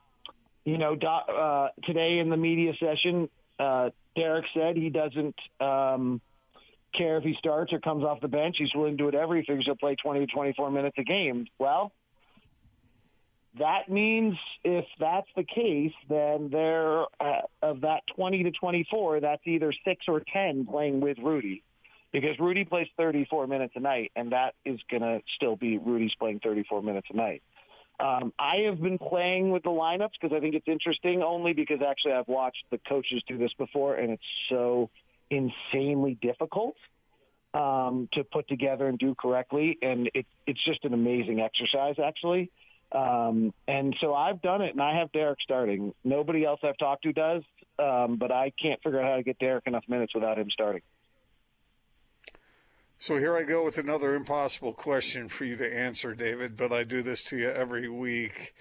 you 0.66 0.78
know, 0.78 0.96
uh, 0.96 1.70
today 1.84 2.20
in 2.20 2.30
the 2.30 2.38
media 2.38 2.74
session, 2.80 3.30
uh, 3.60 3.92
Derrick 4.16 4.46
said 4.54 4.76
he 4.76 4.90
doesn't 4.90 5.36
um, 5.62 6.20
care 6.98 7.18
if 7.18 7.24
he 7.24 7.36
starts 7.36 7.74
or 7.74 7.80
comes 7.80 8.04
off 8.04 8.22
the 8.22 8.28
bench. 8.28 8.56
He's 8.58 8.74
willing 8.74 8.94
to 8.94 8.98
do 8.98 9.06
whatever. 9.06 9.36
He 9.36 9.44
figures 9.44 9.66
he'll 9.66 9.76
play 9.76 9.96
20 9.96 10.26
to 10.26 10.28
24 10.28 10.72
minutes 10.72 10.96
a 10.98 11.04
game. 11.04 11.48
Well, 11.60 11.92
that 13.60 13.90
means 13.90 14.38
if 14.64 14.86
that's 15.00 15.28
the 15.36 15.44
case, 15.44 15.94
then 16.10 16.50
there 16.52 17.02
uh, 17.20 17.42
of 17.62 17.82
that 17.82 18.02
20 18.16 18.44
to 18.44 18.52
24, 18.52 19.22
that's 19.22 19.42
either 19.46 19.74
six 19.86 20.06
or 20.08 20.22
10 20.32 20.68
playing 20.68 21.00
with 21.02 21.18
Rudy, 21.20 21.64
because 22.12 22.38
Rudy 22.40 22.66
plays 22.66 22.88
34 22.98 23.48
minutes 23.48 23.74
a 23.76 23.80
night, 23.80 24.12
and 24.16 24.32
that 24.32 24.56
is 24.66 24.80
going 24.90 25.02
to 25.02 25.22
still 25.36 25.56
be 25.56 25.78
Rudy's 25.78 26.14
playing 26.16 26.40
34 26.40 26.82
minutes 26.82 27.08
a 27.12 27.16
night. 27.16 27.42
Um, 28.00 28.32
I 28.38 28.58
have 28.68 28.80
been 28.80 29.00
playing 29.00 29.50
with 29.50 29.64
the 29.64 29.72
lineups 29.72 30.12
because 30.22 30.36
I 30.36 30.40
think 30.40 30.54
it's 30.54 30.68
interesting, 30.68 31.24
only 31.24 31.54
because 31.54 31.80
actually 31.82 32.14
I've 32.14 32.28
watched 32.28 32.64
the 32.70 32.78
coaches 32.78 33.24
do 33.28 33.40
this 33.40 33.54
before, 33.58 33.96
and 33.96 34.12
it's 34.12 34.24
so 34.50 34.92
insanely 35.30 36.18
difficult 36.22 36.76
um, 37.54 38.10
to 38.14 38.24
put 38.24 38.48
together 38.48 38.88
and 38.88 39.00
do 39.00 39.16
correctly, 39.16 39.78
and 39.82 40.10
it, 40.14 40.26
it's 40.46 40.64
just 40.64 40.84
an 40.86 40.94
amazing 40.94 41.40
exercise, 41.40 41.96
actually. 42.04 42.52
Um, 42.92 43.54
and 43.68 43.96
so 44.00 44.14
I've 44.14 44.42
done 44.42 44.62
it, 44.62 44.72
and 44.72 44.82
I 44.82 44.98
have 44.98 45.12
Derrick 45.12 45.40
starting. 45.42 45.94
Nobody 46.04 46.46
else 46.46 46.60
I've 46.64 46.78
talked 46.78 47.04
to 47.04 47.14
does, 47.14 47.44
um, 47.80 48.18
but 48.18 48.32
I 48.32 48.52
can't 48.62 48.82
figure 48.82 49.02
out 49.02 49.10
how 49.10 49.16
to 49.18 49.24
get 49.24 49.40
Derrick 49.40 49.68
enough 49.68 49.84
minutes 49.88 50.14
without 50.14 50.38
him 50.38 50.50
starting. 50.50 50.82
So 53.00 53.18
here 53.18 53.38
I 53.38 53.44
go 53.44 53.64
with 53.64 53.78
another 53.78 54.16
impossible 54.16 54.74
question 54.74 55.30
for 55.30 55.46
you 55.46 55.56
to 55.58 55.76
answer, 55.76 56.16
David, 56.16 56.58
but 56.58 56.72
I 56.72 56.84
do 56.84 57.04
this 57.04 57.24
to 57.26 57.38
you 57.38 57.50
every 57.50 57.88
week. 57.88 58.56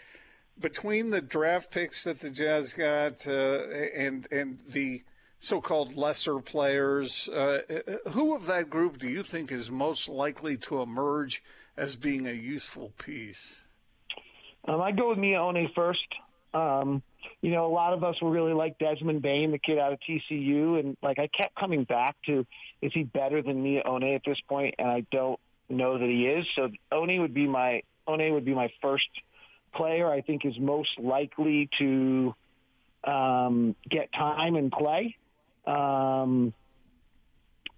Between 0.58 1.11
the 1.11 1.23
draft 1.23 1.70
picks 1.70 2.04
that 2.04 2.20
the 2.20 2.30
Jazz 2.30 2.75
got 2.75 3.26
uh, 3.26 3.62
and 3.94 4.26
and 4.30 4.58
the 4.68 5.02
so-called 5.38 5.97
lesser 5.97 6.38
players, 6.38 7.28
uh, 7.28 7.61
who 8.11 8.35
of 8.35 8.47
that 8.47 8.71
group 8.71 8.99
do 8.99 9.09
you 9.09 9.23
think 9.23 9.52
is 9.52 9.71
most 9.71 10.09
likely 10.09 10.57
to 10.57 10.81
emerge 10.81 11.43
as 11.76 11.97
being 11.97 12.26
a 12.26 12.33
useful 12.33 12.93
piece? 12.99 13.61
Um, 14.66 14.81
I'd 14.81 14.97
go 14.97 15.11
with 15.11 15.19
Miye 15.19 15.38
Oni 15.38 15.71
first. 15.75 16.07
Um, 16.55 17.02
you 17.43 17.50
know, 17.50 17.66
a 17.66 17.73
lot 17.73 17.93
of 17.93 18.02
us 18.02 18.21
were 18.21 18.31
really 18.31 18.55
like 18.55 18.78
Desmond 18.78 19.23
Bane, 19.23 19.52
the 19.52 19.59
kid 19.59 19.78
out 19.78 19.93
of 19.93 19.99
TCU, 20.00 20.81
and 20.81 20.97
like 21.02 21.19
I 21.19 21.28
kept 21.28 21.55
coming 21.55 21.85
back 21.85 22.16
to, 22.26 22.47
is 22.81 22.93
he 22.93 23.02
better 23.02 23.43
than 23.43 23.62
Miye 23.62 23.87
Oni 23.87 24.14
at 24.14 24.23
this 24.25 24.40
point? 24.49 24.75
And 24.78 24.88
I 24.88 25.05
don't 25.12 25.38
know 25.69 25.99
that 25.99 26.09
he 26.09 26.26
is. 26.26 26.47
So 26.55 26.71
Oni 26.90 27.19
would 27.19 27.35
be 27.35 27.47
my 27.47 27.83
Oni 28.07 28.31
would 28.31 28.45
be 28.45 28.55
my 28.55 28.73
first 28.81 29.09
player. 29.75 30.09
I 30.09 30.23
think 30.23 30.45
is 30.45 30.59
most 30.59 30.99
likely 30.99 31.69
to 31.78 32.35
um, 33.05 33.76
get 33.88 34.12
time 34.12 34.57
and 34.57 34.73
play. 34.73 35.16
Um, 35.66 36.52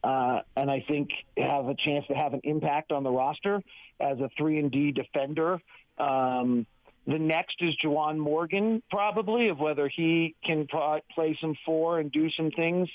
uh, 0.02 0.40
and 0.57 0.71
I 0.71 0.85
think 0.87 1.11
have 1.37 1.68
a 1.68 1.75
chance 1.75 2.07
to 2.07 2.14
have 2.14 2.35
an 2.35 2.40
impact 2.45 2.92
on 2.92 3.02
the 3.02 3.11
roster 3.11 3.62
as 3.99 4.21
a 4.21 4.30
three 4.37 4.59
and 4.59 4.71
D 4.71 4.92
defender. 4.92 5.61
Um, 5.99 6.66
the 7.07 7.18
next 7.18 7.57
is 7.61 7.75
Juwan 7.83 8.18
Morgan, 8.18 8.83
probably, 8.90 9.49
of 9.49 9.59
whether 9.59 9.88
he 9.88 10.35
can 10.45 10.66
play 10.66 11.37
some 11.40 11.57
four 11.64 11.99
and 11.99 12.12
do 12.12 12.30
some 12.30 12.50
things. 12.50 12.88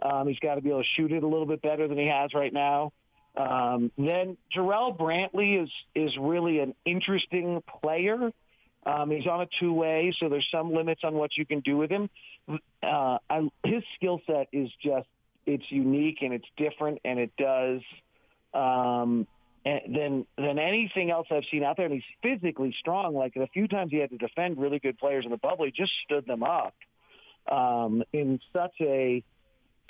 Um, 0.00 0.28
he's 0.28 0.38
got 0.38 0.54
to 0.54 0.60
be 0.60 0.70
able 0.70 0.82
to 0.82 0.88
shoot 0.94 1.12
it 1.12 1.22
a 1.22 1.26
little 1.26 1.46
bit 1.46 1.60
better 1.60 1.88
than 1.88 1.98
he 1.98 2.06
has 2.06 2.32
right 2.34 2.52
now. 2.52 2.92
Um, 3.36 3.90
then 3.98 4.36
Jarrell 4.54 4.96
Brantley 4.96 5.62
is 5.62 5.70
is 5.94 6.16
really 6.16 6.60
an 6.60 6.74
interesting 6.84 7.62
player. 7.80 8.32
Um, 8.88 9.10
he's 9.10 9.26
on 9.26 9.42
a 9.42 9.48
two 9.60 9.72
way, 9.72 10.14
so 10.18 10.30
there's 10.30 10.48
some 10.50 10.72
limits 10.72 11.02
on 11.04 11.14
what 11.14 11.36
you 11.36 11.44
can 11.44 11.60
do 11.60 11.76
with 11.76 11.90
him. 11.90 12.08
Uh, 12.82 13.18
I, 13.28 13.48
his 13.64 13.82
skill 13.96 14.20
set 14.26 14.48
is 14.52 14.70
just 14.82 15.06
it's 15.44 15.64
unique 15.68 16.18
and 16.22 16.32
it's 16.32 16.46
different, 16.56 16.98
and 17.04 17.18
it 17.18 17.30
does 17.36 17.82
um, 18.54 19.26
than 19.64 20.26
than 20.38 20.58
anything 20.58 21.10
else 21.10 21.26
I've 21.30 21.44
seen 21.50 21.64
out 21.64 21.76
there. 21.76 21.84
And 21.84 21.94
he's 21.94 22.02
physically 22.22 22.74
strong. 22.78 23.14
Like 23.14 23.36
a 23.36 23.46
few 23.48 23.68
times 23.68 23.90
he 23.90 23.98
had 23.98 24.10
to 24.10 24.16
defend 24.16 24.56
really 24.56 24.78
good 24.78 24.96
players 24.96 25.26
in 25.26 25.30
the 25.32 25.36
bubble, 25.36 25.66
he 25.66 25.70
just 25.70 25.92
stood 26.04 26.26
them 26.26 26.42
up 26.42 26.74
um, 27.50 28.02
in 28.14 28.40
such 28.54 28.74
a 28.80 29.22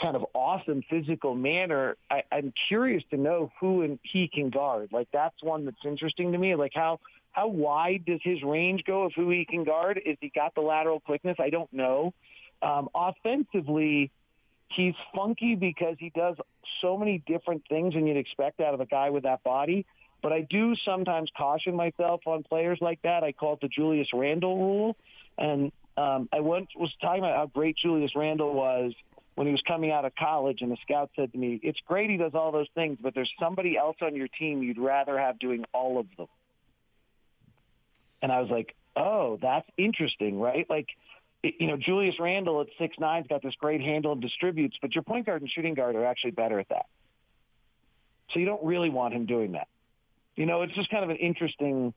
kind 0.00 0.16
of 0.16 0.26
awesome 0.34 0.82
physical 0.88 1.34
manner. 1.34 1.96
I, 2.10 2.22
I'm 2.30 2.52
curious 2.68 3.02
to 3.10 3.16
know 3.16 3.52
who 3.60 3.82
and 3.82 3.98
he 4.02 4.28
can 4.28 4.50
guard. 4.50 4.90
Like 4.92 5.08
that's 5.12 5.40
one 5.42 5.64
that's 5.64 5.84
interesting 5.84 6.32
to 6.32 6.38
me. 6.38 6.54
Like 6.54 6.72
how 6.74 7.00
how 7.32 7.48
wide 7.48 8.04
does 8.06 8.20
his 8.22 8.42
range 8.42 8.84
go 8.84 9.04
of 9.04 9.12
who 9.14 9.30
he 9.30 9.44
can 9.44 9.64
guard? 9.64 10.00
Is 10.04 10.16
he 10.20 10.30
got 10.34 10.54
the 10.54 10.60
lateral 10.60 11.00
quickness? 11.00 11.36
I 11.38 11.50
don't 11.50 11.72
know. 11.72 12.14
Um, 12.62 12.88
offensively, 12.94 14.10
he's 14.68 14.94
funky 15.14 15.54
because 15.54 15.96
he 15.98 16.10
does 16.10 16.36
so 16.80 16.96
many 16.96 17.22
different 17.26 17.62
things 17.68 17.94
and 17.94 18.08
you'd 18.08 18.16
expect 18.16 18.60
out 18.60 18.74
of 18.74 18.80
a 18.80 18.86
guy 18.86 19.10
with 19.10 19.22
that 19.22 19.42
body. 19.44 19.86
But 20.20 20.32
I 20.32 20.40
do 20.40 20.74
sometimes 20.84 21.30
caution 21.36 21.76
myself 21.76 22.22
on 22.26 22.42
players 22.42 22.78
like 22.80 23.00
that. 23.02 23.22
I 23.22 23.32
call 23.32 23.54
it 23.54 23.60
the 23.60 23.68
Julius 23.68 24.08
Randle 24.12 24.58
rule. 24.58 24.96
And 25.36 25.70
um, 25.96 26.28
I 26.32 26.40
went, 26.40 26.68
was 26.76 26.92
talking 27.00 27.20
about 27.20 27.36
how 27.36 27.46
great 27.46 27.76
Julius 27.76 28.12
Randle 28.16 28.52
was 28.52 28.94
when 29.38 29.46
he 29.46 29.52
was 29.52 29.62
coming 29.68 29.92
out 29.92 30.04
of 30.04 30.12
college, 30.16 30.62
and 30.62 30.72
the 30.72 30.76
scout 30.82 31.10
said 31.14 31.30
to 31.30 31.38
me, 31.38 31.60
"It's 31.62 31.78
great 31.86 32.10
he 32.10 32.16
does 32.16 32.34
all 32.34 32.50
those 32.50 32.66
things, 32.74 32.98
but 33.00 33.14
there's 33.14 33.30
somebody 33.38 33.78
else 33.78 33.96
on 34.02 34.16
your 34.16 34.26
team 34.26 34.64
you'd 34.64 34.80
rather 34.80 35.16
have 35.16 35.38
doing 35.38 35.64
all 35.72 36.00
of 36.00 36.06
them." 36.16 36.26
And 38.22 38.32
I 38.32 38.40
was 38.40 38.50
like, 38.50 38.74
"Oh, 38.96 39.38
that's 39.40 39.68
interesting, 39.76 40.40
right?" 40.40 40.68
Like, 40.68 40.88
you 41.42 41.66
know, 41.66 41.76
Julius 41.76 42.18
Randle 42.18 42.60
at 42.60 42.68
six 42.78 42.96
nine's 42.98 43.26
got 43.28 43.42
this 43.42 43.54
great 43.56 43.80
handle 43.80 44.12
and 44.12 44.20
distributes, 44.20 44.76
but 44.80 44.94
your 44.94 45.02
point 45.02 45.26
guard 45.26 45.42
and 45.42 45.50
shooting 45.50 45.74
guard 45.74 45.94
are 45.94 46.04
actually 46.04 46.32
better 46.32 46.58
at 46.58 46.68
that. 46.68 46.86
So 48.32 48.40
you 48.40 48.46
don't 48.46 48.64
really 48.64 48.90
want 48.90 49.14
him 49.14 49.26
doing 49.26 49.52
that. 49.52 49.68
You 50.36 50.46
know, 50.46 50.62
it's 50.62 50.74
just 50.74 50.90
kind 50.90 51.04
of 51.04 51.10
an 51.10 51.16
interesting 51.16 51.94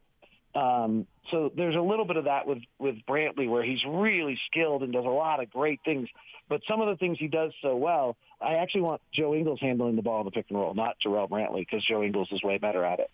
um, 0.54 1.08
so 1.30 1.52
there's 1.56 1.76
a 1.76 1.82
little 1.82 2.06
bit 2.06 2.18
of 2.18 2.26
that 2.26 2.46
with 2.46 2.60
with 2.78 2.96
Brantley, 3.08 3.50
where 3.50 3.64
he's 3.64 3.84
really 3.88 4.38
skilled 4.48 4.84
and 4.84 4.92
does 4.92 5.06
a 5.06 5.10
lot 5.10 5.42
of 5.42 5.50
great 5.50 5.80
things. 5.86 6.10
But 6.50 6.62
some 6.68 6.82
of 6.82 6.88
the 6.88 6.98
things 6.98 7.18
he 7.20 7.28
does 7.28 7.54
so 7.62 7.76
well, 7.76 8.18
I 8.42 8.56
actually 8.56 8.82
want 8.82 9.02
Joe 9.14 9.34
Ingles 9.34 9.60
handling 9.62 9.96
the 9.96 10.02
ball 10.02 10.20
in 10.22 10.26
the 10.26 10.32
pick 10.32 10.48
and 10.50 10.60
roll, 10.60 10.74
not 10.74 10.98
Jarrell 11.06 11.30
Brantley, 11.30 11.60
because 11.60 11.86
Joe 11.86 12.04
Ingles 12.04 12.28
is 12.32 12.44
way 12.44 12.58
better 12.58 12.84
at 12.84 13.00
it. 13.00 13.10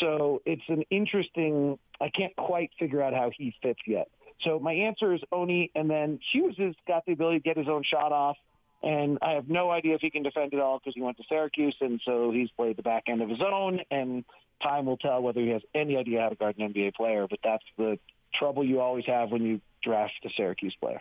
So 0.00 0.42
it's 0.44 0.62
an 0.68 0.82
interesting. 0.90 1.78
I 2.00 2.10
can't 2.10 2.34
quite 2.36 2.70
figure 2.78 3.02
out 3.02 3.14
how 3.14 3.30
he 3.36 3.54
fits 3.62 3.80
yet. 3.86 4.08
So 4.42 4.58
my 4.58 4.72
answer 4.72 5.14
is 5.14 5.20
Oni, 5.32 5.70
and 5.74 5.90
then 5.90 6.20
Hughes 6.32 6.56
has 6.58 6.74
got 6.86 7.04
the 7.06 7.12
ability 7.12 7.40
to 7.40 7.42
get 7.42 7.56
his 7.56 7.68
own 7.68 7.82
shot 7.82 8.12
off. 8.12 8.36
And 8.82 9.18
I 9.22 9.32
have 9.32 9.48
no 9.48 9.70
idea 9.70 9.96
if 9.96 10.00
he 10.00 10.10
can 10.10 10.22
defend 10.22 10.52
it 10.52 10.60
all 10.60 10.78
because 10.78 10.94
he 10.94 11.02
went 11.02 11.16
to 11.16 11.24
Syracuse, 11.28 11.74
and 11.80 12.00
so 12.04 12.30
he's 12.30 12.50
played 12.50 12.76
the 12.76 12.82
back 12.82 13.04
end 13.08 13.22
of 13.22 13.28
his 13.28 13.40
own. 13.40 13.80
And 13.90 14.24
time 14.62 14.86
will 14.86 14.96
tell 14.96 15.20
whether 15.20 15.40
he 15.40 15.48
has 15.48 15.62
any 15.74 15.96
idea 15.96 16.20
how 16.20 16.28
to 16.28 16.36
guard 16.36 16.56
an 16.58 16.72
NBA 16.72 16.94
player. 16.94 17.26
But 17.28 17.40
that's 17.42 17.64
the 17.76 17.98
trouble 18.34 18.64
you 18.64 18.80
always 18.80 19.06
have 19.06 19.30
when 19.30 19.42
you 19.42 19.60
draft 19.82 20.14
a 20.24 20.30
Syracuse 20.36 20.76
player. 20.80 21.00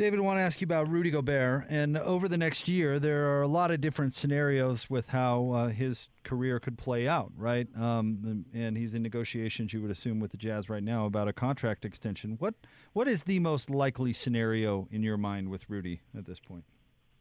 David, 0.00 0.18
I 0.18 0.22
want 0.22 0.38
to 0.38 0.42
ask 0.42 0.62
you 0.62 0.64
about 0.64 0.88
Rudy 0.88 1.10
Gobert. 1.10 1.66
And 1.68 1.98
over 1.98 2.26
the 2.26 2.38
next 2.38 2.70
year, 2.70 2.98
there 2.98 3.36
are 3.36 3.42
a 3.42 3.46
lot 3.46 3.70
of 3.70 3.82
different 3.82 4.14
scenarios 4.14 4.88
with 4.88 5.10
how 5.10 5.50
uh, 5.50 5.68
his 5.68 6.08
career 6.22 6.58
could 6.58 6.78
play 6.78 7.06
out, 7.06 7.32
right? 7.36 7.68
Um, 7.78 8.46
and 8.54 8.78
he's 8.78 8.94
in 8.94 9.02
negotiations, 9.02 9.74
you 9.74 9.82
would 9.82 9.90
assume, 9.90 10.18
with 10.18 10.30
the 10.30 10.38
Jazz 10.38 10.70
right 10.70 10.82
now 10.82 11.04
about 11.04 11.28
a 11.28 11.34
contract 11.34 11.84
extension. 11.84 12.36
What 12.38 12.54
What 12.94 13.08
is 13.08 13.24
the 13.24 13.40
most 13.40 13.68
likely 13.68 14.14
scenario 14.14 14.88
in 14.90 15.02
your 15.02 15.18
mind 15.18 15.50
with 15.50 15.68
Rudy 15.68 16.00
at 16.16 16.24
this 16.24 16.40
point? 16.40 16.64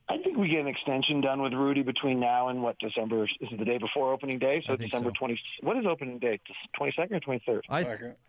I 0.10 0.18
think 0.18 0.38
we 0.38 0.48
get 0.48 0.62
an 0.62 0.68
extension 0.68 1.22
done 1.22 1.39
with 1.39 1.54
Rudy 1.54 1.84
between 1.84 2.20
now 2.20 2.48
and 2.48 2.63
what 2.63 2.80
December 2.80 3.25
is 3.25 3.32
it 3.39 3.60
the 3.60 3.66
day 3.66 3.78
before 3.78 4.12
opening 4.12 4.39
day? 4.39 4.63
So 4.66 4.75
December 4.75 5.12
twenty. 5.12 5.36
So. 5.36 5.68
What 5.68 5.78
is 5.78 5.86
opening 5.86 6.18
day? 6.18 6.39
Twenty 6.75 6.94
second 6.96 7.16
or 7.16 7.20
twenty 7.20 7.44
third? 7.46 7.63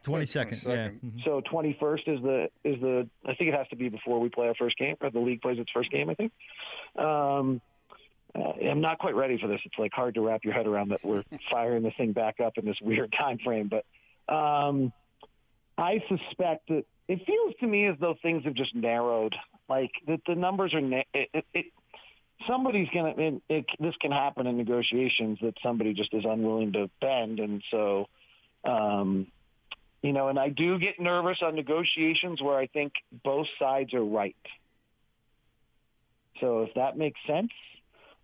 Twenty 0.02 0.26
second. 0.26 0.62
Yeah. 0.66 0.88
Mm-hmm. 0.88 1.20
So 1.24 1.40
twenty 1.40 1.76
first 1.80 2.06
is 2.06 2.20
the 2.20 2.50
is 2.64 2.78
the. 2.82 3.08
I 3.24 3.34
think 3.34 3.48
it 3.48 3.54
has 3.54 3.66
to 3.68 3.76
be 3.76 3.88
before 3.88 4.20
we 4.20 4.28
play 4.28 4.48
our 4.48 4.54
first 4.54 4.76
game, 4.76 4.96
or 5.00 5.10
the 5.10 5.20
league 5.20 5.40
plays 5.40 5.58
its 5.58 5.70
first 5.72 5.90
game. 5.90 6.10
I 6.10 6.14
think. 6.14 6.32
Um, 6.96 7.62
uh, 8.34 8.52
I'm 8.62 8.82
not 8.82 8.98
quite 8.98 9.14
ready 9.14 9.38
for 9.40 9.48
this. 9.48 9.60
It's 9.64 9.78
like 9.78 9.92
hard 9.92 10.14
to 10.14 10.20
wrap 10.20 10.44
your 10.44 10.52
head 10.52 10.66
around 10.66 10.90
that 10.90 11.02
we're 11.02 11.24
firing 11.50 11.82
this 11.82 11.94
thing 11.96 12.12
back 12.12 12.40
up 12.40 12.58
in 12.58 12.66
this 12.66 12.76
weird 12.82 13.14
time 13.20 13.38
frame. 13.38 13.70
But 13.70 14.32
um, 14.32 14.92
I 15.78 16.02
suspect 16.08 16.68
that 16.68 16.84
it 17.08 17.26
feels 17.26 17.54
to 17.60 17.66
me 17.66 17.86
as 17.86 17.96
though 17.98 18.16
things 18.20 18.44
have 18.44 18.54
just 18.54 18.74
narrowed 18.74 19.34
like 19.70 19.92
the, 20.06 20.20
the 20.26 20.34
numbers 20.34 20.74
are. 20.74 20.80
it, 20.80 21.06
it, 21.14 21.44
it, 21.54 21.66
somebody's 22.46 22.88
gonna. 22.92 23.14
It, 23.16 23.42
it, 23.48 23.66
this 23.78 23.94
can 24.00 24.10
happen 24.10 24.46
in 24.46 24.56
negotiations 24.56 25.38
that 25.42 25.54
somebody 25.62 25.94
just 25.94 26.12
is 26.12 26.24
unwilling 26.28 26.72
to 26.72 26.90
bend, 27.00 27.38
and 27.38 27.62
so, 27.70 28.06
um, 28.64 29.28
you 30.02 30.12
know, 30.12 30.28
and 30.28 30.38
I 30.38 30.48
do 30.48 30.78
get 30.78 30.98
nervous 30.98 31.38
on 31.40 31.54
negotiations 31.54 32.42
where 32.42 32.58
I 32.58 32.66
think 32.66 32.92
both 33.24 33.46
sides 33.58 33.94
are 33.94 34.04
right. 34.04 34.36
So 36.40 36.62
if 36.62 36.74
that 36.74 36.98
makes 36.98 37.20
sense, 37.26 37.52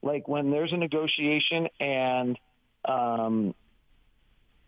like 0.02 0.26
when 0.26 0.50
there's 0.50 0.72
a 0.72 0.76
negotiation 0.76 1.68
and 1.78 2.38
um, 2.84 3.54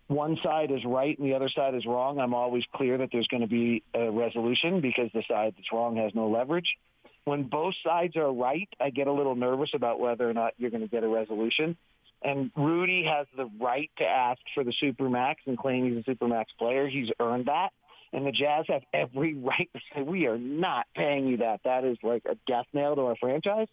one 0.09 0.39
side 0.43 0.71
is 0.71 0.85
right 0.85 1.17
and 1.19 1.29
the 1.29 1.35
other 1.35 1.51
side 1.51 1.75
is 1.75 1.85
wrong, 1.87 2.19
I'm 2.19 2.35
always 2.35 2.65
clear 2.75 2.99
that 2.99 3.11
there's 3.13 3.29
going 3.29 3.43
to 3.43 3.47
be 3.47 3.83
a 3.95 4.11
resolution 4.11 4.81
because 4.81 5.11
the 5.13 5.23
side 5.29 5.55
that's 5.57 5.73
wrong 5.73 5.97
has 5.97 6.15
no 6.15 6.29
leverage. 6.29 6.77
When 7.25 7.45
both 7.45 7.75
sides 7.85 8.17
are 8.17 8.33
right, 8.33 8.69
I 8.81 8.89
get 8.89 9.07
a 9.07 9.13
little 9.13 9.35
nervous 9.35 9.71
about 9.75 10.01
whether 10.01 10.29
or 10.29 10.33
not 10.33 10.55
you're 10.57 10.71
going 10.71 10.83
to 10.83 10.89
get 10.89 11.05
a 11.05 11.09
resolution. 11.09 11.77
And 12.23 12.51
Rudy 12.57 13.05
has 13.05 13.27
the 13.37 13.51
right 13.61 13.91
to 13.99 14.05
ask 14.05 14.41
for 14.55 14.65
the 14.65 14.73
supermax 14.83 15.37
and 15.47 15.59
claim 15.59 15.95
he's 15.95 16.05
a 16.07 16.11
supermax 16.11 16.47
player. 16.59 16.89
He's 16.89 17.11
earned 17.21 17.47
that. 17.47 17.71
And 18.13 18.27
the 18.27 18.33
Jazz 18.33 18.65
have 18.69 18.83
every 18.95 19.35
right 19.39 19.69
to 19.75 19.81
say, 19.95 20.03
we 20.03 20.27
are 20.27 20.39
not 20.39 20.87
paying 20.97 21.27
you 21.27 21.37
that. 21.39 21.61
That 21.65 21.85
is 21.85 21.99
like 22.03 22.23
a 22.25 22.37
death 22.47 22.67
nail 22.73 22.97
to 22.97 23.03
our 23.03 23.17
franchise. 23.17 23.69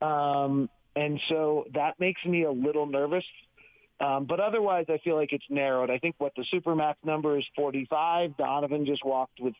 Um, 0.00 0.70
and 0.94 1.20
so 1.28 1.64
that 1.74 1.98
makes 1.98 2.24
me 2.24 2.44
a 2.44 2.52
little 2.52 2.86
nervous 2.86 3.24
um, 4.00 4.24
but 4.24 4.40
otherwise, 4.40 4.86
I 4.88 4.98
feel 4.98 5.16
like 5.16 5.32
it's 5.32 5.44
narrowed. 5.48 5.90
I 5.90 5.98
think 5.98 6.16
what 6.18 6.34
the 6.36 6.42
supermax 6.42 6.96
number 7.04 7.38
is 7.38 7.44
45. 7.54 8.36
Donovan 8.36 8.86
just 8.86 9.04
walked 9.04 9.40
with 9.40 9.54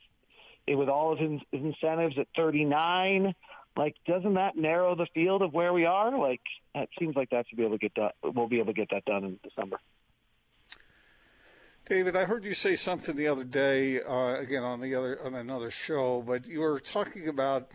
with 0.67 0.89
all 0.89 1.13
of 1.13 1.19
his, 1.19 1.41
incentives 1.53 2.19
at 2.19 2.27
39. 2.37 3.35
Like, 3.77 3.97
doesn't 4.07 4.35
that 4.35 4.57
narrow 4.57 4.95
the 4.95 5.07
field 5.13 5.43
of 5.43 5.53
where 5.53 5.73
we 5.73 5.85
are? 5.85 6.17
Like, 6.17 6.41
it 6.75 6.89
seems 6.99 7.17
like 7.17 7.31
that 7.31 7.47
should 7.49 7.59
be 7.59 7.65
able 7.65 7.77
to 7.77 7.79
get 7.79 7.95
done. 7.95 8.11
We'll 8.23 8.49
be 8.49 8.61
able 8.61 8.73
to 8.73 8.81
get 8.81 8.89
that 8.91 9.05
done 9.05 9.25
in 9.25 9.39
December. 9.43 9.79
David, 11.87 12.17
I 12.17 12.25
heard 12.25 12.45
you 12.45 12.55
say 12.55 12.77
something 12.77 13.15
the 13.15 13.29
other 13.29 13.45
day, 13.45 14.01
uh, 14.01 14.37
again 14.37 14.63
on 14.63 14.81
the 14.81 14.95
other 14.95 15.23
on 15.23 15.35
another 15.35 15.71
show, 15.71 16.23
but 16.23 16.47
you 16.47 16.61
were 16.61 16.81
talking 16.81 17.29
about 17.29 17.73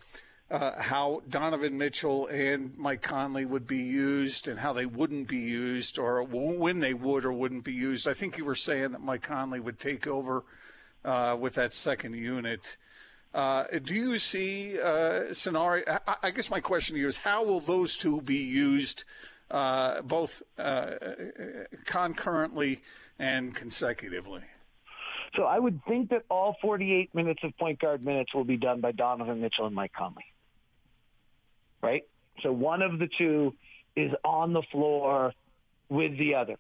uh, 0.52 0.82
how 0.82 1.22
Donovan 1.30 1.78
Mitchell 1.78 2.28
and 2.28 2.76
Mike 2.78 3.02
Conley 3.02 3.46
would 3.46 3.68
be 3.68 3.78
used 3.78 4.48
and 4.48 4.60
how 4.60 4.74
they 4.74 4.86
wouldn't 4.86 5.28
be 5.28 5.38
used 5.38 6.00
or 6.00 6.24
when 6.24 6.80
they 6.80 6.94
would 6.94 7.24
or 7.24 7.32
wouldn't 7.32 7.64
be 7.64 7.74
used. 7.74 8.08
I 8.08 8.14
think 8.14 8.38
you 8.38 8.46
were 8.46 8.56
saying 8.56 8.92
that 8.94 9.02
Mike 9.02 9.22
Conley 9.22 9.60
would 9.60 9.78
take 9.78 10.08
over 10.08 10.44
uh, 11.06 11.38
with 11.40 11.54
that 11.56 11.74
second 11.74 12.14
unit. 12.14 12.78
Uh, 13.32 13.66
do 13.84 13.94
you 13.94 14.18
see 14.18 14.80
uh, 14.82 15.32
scenario? 15.34 15.84
I, 16.08 16.16
I, 16.24 16.32
guess 16.32 16.50
my 16.50 16.60
question 16.60 16.96
to 16.96 17.02
you 17.02 17.08
is 17.08 17.18
how 17.18 17.46
will 17.46 17.60
those 17.60 17.96
two 17.96 18.22
be 18.22 18.38
used 18.38 19.04
uh, 19.52 20.02
both 20.02 20.42
uh, 20.58 20.94
concurrently 21.86 22.82
and 23.20 23.54
consecutively? 23.54 24.42
So 25.36 25.44
I 25.44 25.60
would 25.60 25.80
think 25.88 26.10
that 26.10 26.24
all 26.28 26.58
48 26.60 27.14
minutes 27.14 27.42
of 27.44 27.56
point 27.60 27.80
guard 27.80 28.04
minutes 28.04 28.34
will 28.34 28.46
be 28.46 28.58
done 28.58 28.82
by 28.82 28.94
Donovan 28.94 29.42
Mitchell 29.42 29.68
and 29.68 29.76
Mike 29.76 29.94
Conley 29.96 30.26
right? 31.82 32.04
So 32.42 32.52
one 32.52 32.82
of 32.82 33.00
the 33.00 33.10
two 33.18 33.54
is 33.96 34.12
on 34.24 34.54
the 34.54 34.64
floor 34.72 35.34
with 35.90 36.18
the 36.18 36.36
other. 36.36 36.56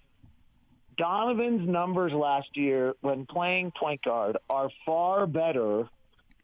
Donovan's 0.97 1.67
numbers 1.67 2.11
last 2.11 2.49
year 2.55 2.93
when 3.01 3.25
playing 3.25 3.71
point 3.71 4.03
guard 4.03 4.37
are 4.49 4.69
far 4.85 5.25
better 5.25 5.87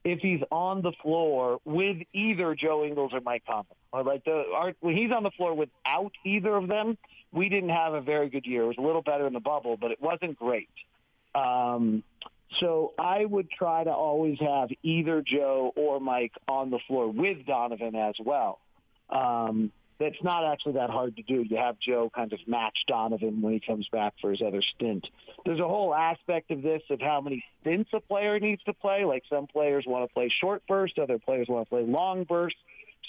if 0.05 0.19
he's 0.19 0.39
on 0.51 0.81
the 0.81 0.93
floor 1.01 1.59
with 1.65 1.97
either 2.13 2.55
Joe 2.55 2.85
Ingles 2.85 3.11
or 3.13 3.19
Mike 3.21 3.43
Conley. 3.45 3.65
Or 3.91 4.03
like 4.03 4.23
the 4.23 4.43
our, 4.55 4.73
when 4.79 4.95
he's 4.95 5.11
on 5.11 5.23
the 5.23 5.31
floor 5.31 5.53
without 5.53 6.11
either 6.23 6.55
of 6.55 6.67
them, 6.67 6.97
we 7.33 7.49
didn't 7.49 7.69
have 7.69 7.93
a 7.93 8.01
very 8.01 8.29
good 8.29 8.45
year. 8.45 8.63
It 8.63 8.67
was 8.67 8.77
a 8.77 8.81
little 8.81 9.01
better 9.01 9.27
in 9.27 9.33
the 9.33 9.39
bubble, 9.41 9.77
but 9.77 9.91
it 9.91 10.01
wasn't 10.01 10.37
great. 10.37 10.69
Um, 11.33 12.03
so 12.59 12.93
I 12.97 13.25
would 13.25 13.49
try 13.49 13.83
to 13.83 13.89
always 13.89 14.39
have 14.39 14.69
either 14.83 15.21
Joe 15.21 15.73
or 15.75 15.99
Mike 15.99 16.33
on 16.47 16.69
the 16.69 16.79
floor 16.87 17.09
with 17.09 17.45
Donovan 17.45 17.95
as 17.95 18.15
well. 18.23 18.59
Um, 19.09 19.71
that's 19.99 20.21
not 20.21 20.43
actually 20.43 20.73
that 20.73 20.89
hard 20.89 21.15
to 21.15 21.21
do. 21.23 21.45
You 21.47 21.57
have 21.57 21.79
Joe 21.79 22.11
kind 22.13 22.33
of 22.33 22.39
match 22.47 22.77
Donovan 22.87 23.41
when 23.41 23.53
he 23.53 23.59
comes 23.59 23.87
back 23.89 24.13
for 24.19 24.31
his 24.31 24.41
other 24.41 24.61
stint. 24.61 25.07
There's 25.45 25.59
a 25.59 25.67
whole 25.67 25.95
aspect 25.95 26.51
of 26.51 26.61
this 26.61 26.81
of 26.89 26.99
how 26.99 27.21
many 27.21 27.45
stints 27.61 27.91
a 27.93 28.01
player 28.01 28.39
needs 28.39 28.61
to 28.63 28.73
play. 28.73 29.05
Like 29.05 29.23
some 29.29 29.47
players 29.47 29.85
want 29.87 30.07
to 30.09 30.13
play 30.13 30.29
short 30.29 30.63
burst, 30.67 30.99
other 30.99 31.17
players 31.17 31.47
want 31.47 31.65
to 31.65 31.69
play 31.69 31.83
long 31.83 32.25
burst. 32.25 32.57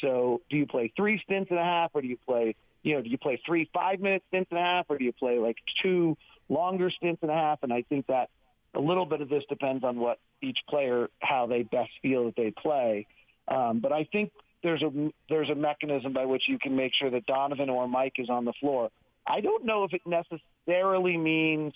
So 0.01 0.43
do 0.49 0.57
you 0.57 0.67
play 0.67 0.93
three 0.97 1.21
stints 1.25 1.51
and 1.51 1.59
a 1.59 1.65
half, 1.65 1.91
or 1.95 2.03
do 2.03 2.09
you 2.09 2.19
play, 2.25 2.55
you 2.83 2.95
know, 2.95 3.03
do 3.03 3.09
you 3.09 3.19
play 3.19 3.41
three 3.45 3.69
five 3.75 3.99
minute 3.99 4.23
stints 4.29 4.51
and 4.51 4.61
a 4.61 4.63
half, 4.63 4.87
or 4.89 4.99
do 4.99 5.05
you 5.05 5.13
play 5.13 5.39
like 5.39 5.57
two 5.83 6.17
longer 6.49 6.91
stints 6.91 7.23
and 7.23 7.31
a 7.31 7.35
half? 7.35 7.63
And 7.63 7.73
I 7.73 7.83
think 7.83 8.07
that 8.07 8.31
a 8.75 8.81
little 8.81 9.07
bit 9.07 9.23
of 9.23 9.29
this 9.29 9.43
depends 9.49 9.83
on 9.83 9.99
what 9.99 10.19
each 10.41 10.59
player, 10.69 11.09
how 11.21 11.47
they 11.47 11.63
best 11.63 11.91
feel 12.03 12.27
that 12.27 12.37
they 12.37 12.53
play. 12.53 13.07
Um, 13.49 13.81
but 13.81 13.93
I 13.93 14.05
think 14.05 14.31
there's 14.67 14.83
a 14.83 15.13
there's 15.29 15.49
a 15.49 15.55
mechanism 15.55 16.13
by 16.13 16.25
which 16.25 16.49
you 16.49 16.59
can 16.59 16.75
make 16.75 16.93
sure 16.93 17.09
that 17.09 17.25
Donovan 17.27 17.71
or 17.71 17.87
Mike 17.87 18.15
is 18.19 18.29
on 18.29 18.45
the 18.45 18.53
floor. 18.55 18.91
I 19.25 19.41
don't 19.41 19.65
know 19.65 19.85
if 19.85 19.93
it 19.95 20.03
necessarily 20.05 21.17
means 21.17 21.73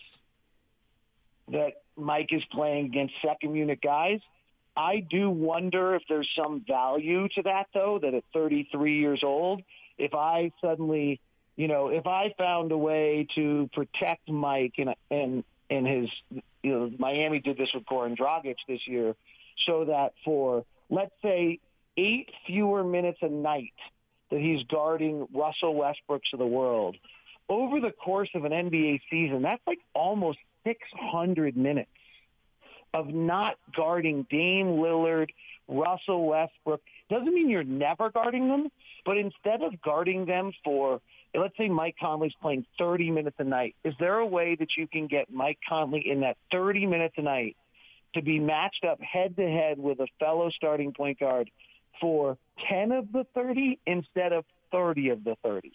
that 1.52 1.82
Mike 1.96 2.30
is 2.32 2.42
playing 2.50 2.86
against 2.86 3.14
second 3.24 3.54
unit 3.54 3.80
guys. 3.80 4.18
I 4.76 5.06
do 5.08 5.30
wonder 5.30 5.94
if 5.94 6.02
there's 6.08 6.28
some 6.36 6.64
value 6.66 7.28
to 7.28 7.42
that 7.42 7.68
though, 7.72 8.00
that 8.02 8.12
at 8.12 8.24
33 8.32 8.98
years 8.98 9.20
old, 9.22 9.62
if 9.96 10.12
I 10.12 10.50
suddenly, 10.60 11.20
you 11.56 11.68
know, 11.68 11.88
if 11.88 12.08
I 12.08 12.34
found 12.36 12.72
a 12.72 12.78
way 12.78 13.28
to 13.36 13.70
protect 13.72 14.28
Mike 14.28 14.74
and 14.78 14.94
and 15.12 15.44
and 15.70 15.86
his, 15.86 16.10
you 16.64 16.72
know, 16.72 16.90
Miami 16.98 17.38
did 17.38 17.56
this 17.56 17.70
with 17.72 17.84
Goran 17.84 18.16
Dragic 18.16 18.56
this 18.66 18.80
year, 18.88 19.14
so 19.64 19.84
that 19.84 20.14
for 20.24 20.64
let's 20.88 21.14
say 21.22 21.60
eight 21.96 22.30
fewer 22.46 22.84
minutes 22.84 23.18
a 23.22 23.28
night 23.28 23.72
that 24.30 24.40
he's 24.40 24.62
guarding 24.64 25.26
Russell 25.34 25.74
Westbrooks 25.74 26.32
of 26.32 26.38
the 26.38 26.46
world. 26.46 26.96
Over 27.48 27.80
the 27.80 27.90
course 27.90 28.30
of 28.34 28.44
an 28.44 28.52
NBA 28.52 29.00
season, 29.10 29.42
that's 29.42 29.62
like 29.66 29.80
almost 29.94 30.38
600 30.64 31.56
minutes 31.56 31.90
of 32.94 33.08
not 33.08 33.56
guarding 33.74 34.26
Dame 34.30 34.66
Lillard, 34.66 35.30
Russell 35.68 36.26
Westbrook. 36.26 36.80
Doesn't 37.08 37.32
mean 37.32 37.48
you're 37.48 37.64
never 37.64 38.10
guarding 38.10 38.48
them, 38.48 38.68
but 39.04 39.16
instead 39.16 39.62
of 39.62 39.80
guarding 39.82 40.26
them 40.26 40.52
for, 40.64 41.00
let's 41.34 41.56
say 41.56 41.68
Mike 41.68 41.96
Conley's 42.00 42.32
playing 42.40 42.66
30 42.78 43.10
minutes 43.10 43.36
a 43.38 43.44
night, 43.44 43.74
is 43.84 43.94
there 43.98 44.18
a 44.18 44.26
way 44.26 44.56
that 44.56 44.76
you 44.76 44.86
can 44.86 45.06
get 45.06 45.32
Mike 45.32 45.58
Conley 45.68 46.08
in 46.08 46.20
that 46.20 46.36
30 46.52 46.86
minutes 46.86 47.14
a 47.18 47.22
night 47.22 47.56
to 48.14 48.22
be 48.22 48.40
matched 48.40 48.84
up 48.84 49.00
head 49.00 49.36
to 49.36 49.48
head 49.48 49.78
with 49.78 50.00
a 50.00 50.06
fellow 50.18 50.50
starting 50.50 50.92
point 50.92 51.18
guard 51.18 51.50
for 52.00 52.36
10 52.68 52.92
of 52.92 53.12
the 53.12 53.24
30 53.34 53.78
instead 53.86 54.32
of 54.32 54.44
30 54.72 55.10
of 55.10 55.24
the 55.24 55.36
30. 55.42 55.72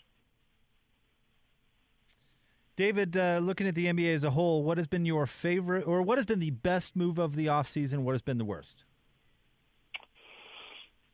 David, 2.75 3.15
uh, 3.15 3.39
looking 3.41 3.67
at 3.67 3.75
the 3.75 3.85
NBA 3.85 4.13
as 4.13 4.23
a 4.23 4.31
whole, 4.31 4.61
what 4.63 4.77
has 4.77 4.85
been 4.85 5.05
your 5.05 5.25
favorite 5.25 5.87
or 5.87 6.01
what 6.01 6.17
has 6.17 6.25
been 6.25 6.39
the 6.39 6.51
best 6.51 6.95
move 6.95 7.17
of 7.17 7.35
the 7.35 7.45
offseason? 7.45 7.99
What 7.99 8.13
has 8.13 8.21
been 8.21 8.37
the 8.37 8.45
worst? 8.45 8.83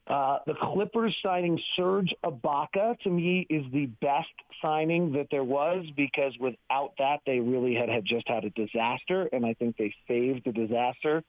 Uh, 0.08 0.39
the 0.46 0.55
Clippers 0.55 1.15
signing 1.24 1.62
Serge 1.75 2.13
Ibaka 2.24 3.00
to 3.00 3.10
me 3.10 3.46
is 3.50 3.63
the 3.72 3.86
best 4.01 4.27
signing 4.62 5.14
that 5.14 5.27
there 5.29 5.44
was 5.44 5.85
because 5.96 6.33
without 6.40 6.94
that 6.98 7.22
they 7.25 7.40
really 7.40 7.75
had, 7.75 7.87
had 7.87 8.03
just 8.03 8.27
had 8.27 8.44
a 8.44 8.50
disaster, 8.50 9.29
and 9.31 9.46
I 9.46 9.53
think 9.53 9.77
they 9.77 9.94
saved 10.07 10.44
the 10.44 10.51
disaster 10.51 11.24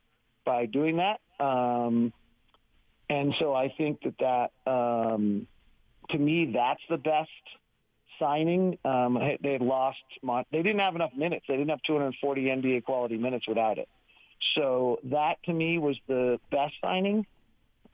by 0.45 0.67
doing 0.67 0.97
that. 0.97 1.21
Um, 1.39 2.13
and 3.13 3.35
so 3.39 3.55
I 3.55 3.69
think 3.77 4.01
that 4.05 4.15
that, 4.21 4.71
um, 4.71 5.47
to 6.09 6.19
me, 6.19 6.51
that's 6.55 6.81
the 6.89 6.97
best 6.97 7.29
signing. 8.19 8.79
Um, 8.87 9.19
they 9.43 9.53
had 9.53 9.61
lost, 9.61 9.99
they 10.23 10.63
didn't 10.63 10.79
have 10.79 10.95
enough 10.95 11.13
minutes. 11.15 11.45
They 11.47 11.59
didn't 11.59 11.69
have 11.69 11.83
240 11.83 12.43
NBA 12.45 12.85
quality 12.85 13.19
minutes 13.19 13.47
without 13.47 13.77
it. 13.77 13.89
So 14.55 14.99
that 15.05 15.43
to 15.45 15.53
me 15.53 15.79
was 15.79 15.99
the 16.09 16.41
best 16.51 16.73
signing. 16.81 17.27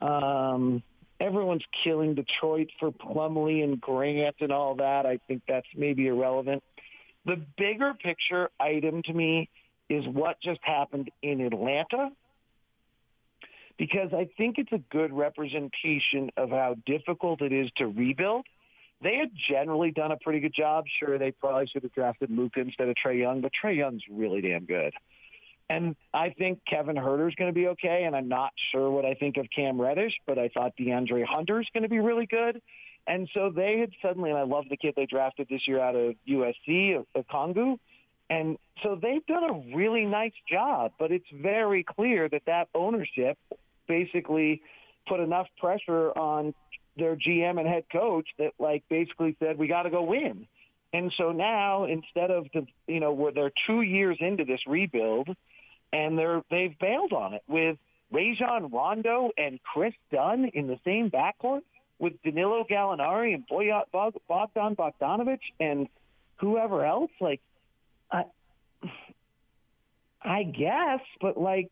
Um, 0.01 0.83
everyone's 1.19 1.65
killing 1.83 2.15
Detroit 2.15 2.69
for 2.79 2.89
Plumlee 2.89 3.61
and 3.61 3.79
Grant 3.81 4.37
and 4.39 4.53
all 4.53 4.75
that. 4.75 5.05
I 5.05 5.19
think 5.27 5.41
that's 5.49 5.67
maybe 5.75 6.07
irrelevant. 6.07 6.63
The 7.25 7.41
bigger 7.57 7.93
picture 7.93 8.49
item 8.57 9.03
to 9.03 9.13
me 9.13 9.49
is 9.89 10.05
what 10.07 10.39
just 10.41 10.61
happened 10.63 11.11
in 11.21 11.41
Atlanta 11.41 12.11
because 13.79 14.13
I 14.13 14.27
think 14.37 14.59
it's 14.59 14.73
a 14.73 14.77
good 14.91 15.11
representation 15.11 16.29
of 16.37 16.51
how 16.51 16.75
difficult 16.85 17.41
it 17.41 17.53
is 17.53 17.71
to 17.77 17.87
rebuild. 17.87 18.45
They 19.01 19.15
had 19.15 19.31
generally 19.33 19.91
done 19.91 20.11
a 20.11 20.17
pretty 20.17 20.41
good 20.41 20.53
job. 20.53 20.83
Sure, 20.99 21.17
they 21.17 21.31
probably 21.31 21.65
should 21.67 21.83
have 21.83 21.93
drafted 21.93 22.29
Luka 22.29 22.59
instead 22.59 22.89
of 22.89 22.95
Trae 22.95 23.17
Young, 23.17 23.39
but 23.39 23.53
Trae 23.53 23.77
Young's 23.77 24.03
really 24.11 24.41
damn 24.41 24.65
good. 24.65 24.93
And 25.69 25.95
I 26.13 26.31
think 26.31 26.59
Kevin 26.65 26.97
Huerter's 26.97 27.35
going 27.35 27.49
to 27.49 27.53
be 27.53 27.67
okay, 27.69 28.03
and 28.03 28.15
I'm 28.15 28.27
not 28.27 28.51
sure 28.71 28.91
what 28.91 29.05
I 29.05 29.13
think 29.13 29.37
of 29.37 29.47
Cam 29.55 29.79
Reddish, 29.79 30.19
but 30.27 30.37
I 30.37 30.49
thought 30.49 30.73
DeAndre 30.77 31.23
Hunter's 31.25 31.69
going 31.73 31.83
to 31.83 31.89
be 31.89 31.99
really 31.99 32.25
good. 32.25 32.61
And 33.07 33.29
so 33.33 33.49
they 33.49 33.79
had 33.79 33.91
suddenly, 34.01 34.31
and 34.31 34.37
I 34.37 34.43
love 34.43 34.65
the 34.69 34.77
kid 34.77 34.95
they 34.97 35.05
drafted 35.05 35.47
this 35.49 35.67
year 35.67 35.79
out 35.79 35.95
of 35.95 36.15
USC, 36.27 37.05
Okongwu. 37.15 37.77
And 38.29 38.57
so 38.83 38.99
they've 39.01 39.25
done 39.25 39.43
a 39.43 39.75
really 39.75 40.05
nice 40.05 40.33
job, 40.47 40.91
but 40.99 41.11
it's 41.11 41.29
very 41.31 41.83
clear 41.83 42.27
that 42.27 42.43
that 42.45 42.67
ownership 42.75 43.37
basically 43.89 44.61
put 45.07 45.19
enough 45.19 45.47
pressure 45.59 46.11
on 46.17 46.53
their 46.97 47.17
GM 47.17 47.59
and 47.59 47.67
head 47.67 47.83
coach 47.91 48.27
that 48.37 48.53
like 48.59 48.83
basically 48.89 49.35
said 49.39 49.57
we 49.57 49.67
got 49.67 49.83
to 49.83 49.89
go 49.89 50.03
win. 50.03 50.47
And 50.93 51.13
so 51.17 51.33
now 51.33 51.83
instead 51.83 52.31
of 52.31 52.47
the 52.53 52.65
you 52.87 53.01
know 53.01 53.11
where 53.11 53.33
they're 53.33 53.51
two 53.67 53.81
years 53.81 54.17
into 54.21 54.45
this 54.45 54.61
rebuild, 54.65 55.27
and 55.91 56.17
they're 56.17 56.41
they've 56.49 56.77
bailed 56.79 57.11
on 57.11 57.33
it 57.33 57.43
with 57.47 57.77
Rajon 58.11 58.71
Rondo 58.71 59.31
and 59.37 59.59
Kris 59.61 59.93
Dunn 60.11 60.45
in 60.53 60.67
the 60.67 60.79
same 60.85 61.11
backcourt 61.11 61.61
with 61.99 62.13
Danilo 62.23 62.65
Gallinari 62.69 63.35
and 63.35 63.45
Bogdan 63.47 64.75
Bogdanovich 64.75 65.39
and 65.59 65.87
whoever 66.37 66.85
else. 66.85 67.11
Like, 67.19 67.41
I, 68.11 68.23
I 70.21 70.43
guess, 70.43 71.01
but 71.21 71.37
like 71.37 71.71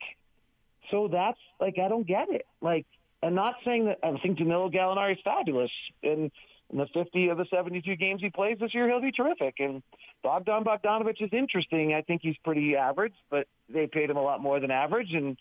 so 0.92 1.08
that's 1.12 1.40
like 1.60 1.78
I 1.84 1.88
don't 1.88 2.08
get 2.08 2.30
it. 2.30 2.46
Like 2.62 2.86
I'm 3.24 3.36
not 3.36 3.56
saying 3.66 3.86
that 3.86 4.00
I 4.04 4.18
think 4.20 4.38
Danilo 4.38 4.70
Gallinari 4.70 5.14
is 5.14 5.20
fabulous. 5.24 5.72
In, 6.04 6.32
in 6.70 6.78
the 6.78 6.88
50 6.94 7.30
of 7.30 7.38
the 7.38 7.46
72 7.50 7.96
games 7.96 8.22
he 8.22 8.30
plays 8.30 8.58
this 8.60 8.74
year, 8.74 8.88
he'll 8.88 9.02
be 9.02 9.12
terrific. 9.12 9.56
And 9.60 9.82
Bogdan 10.24 10.64
Bogdanovich 10.64 11.22
is 11.22 11.30
interesting. 11.32 11.94
I 11.94 12.02
think 12.02 12.22
he's 12.22 12.36
pretty 12.44 12.76
average, 12.76 13.14
but 13.30 13.48
they 13.70 13.88
paid 13.88 14.10
him 14.10 14.18
a 14.18 14.22
lot 14.22 14.42
more 14.42 14.60
than 14.60 14.70
average. 14.70 15.14
And 15.14 15.38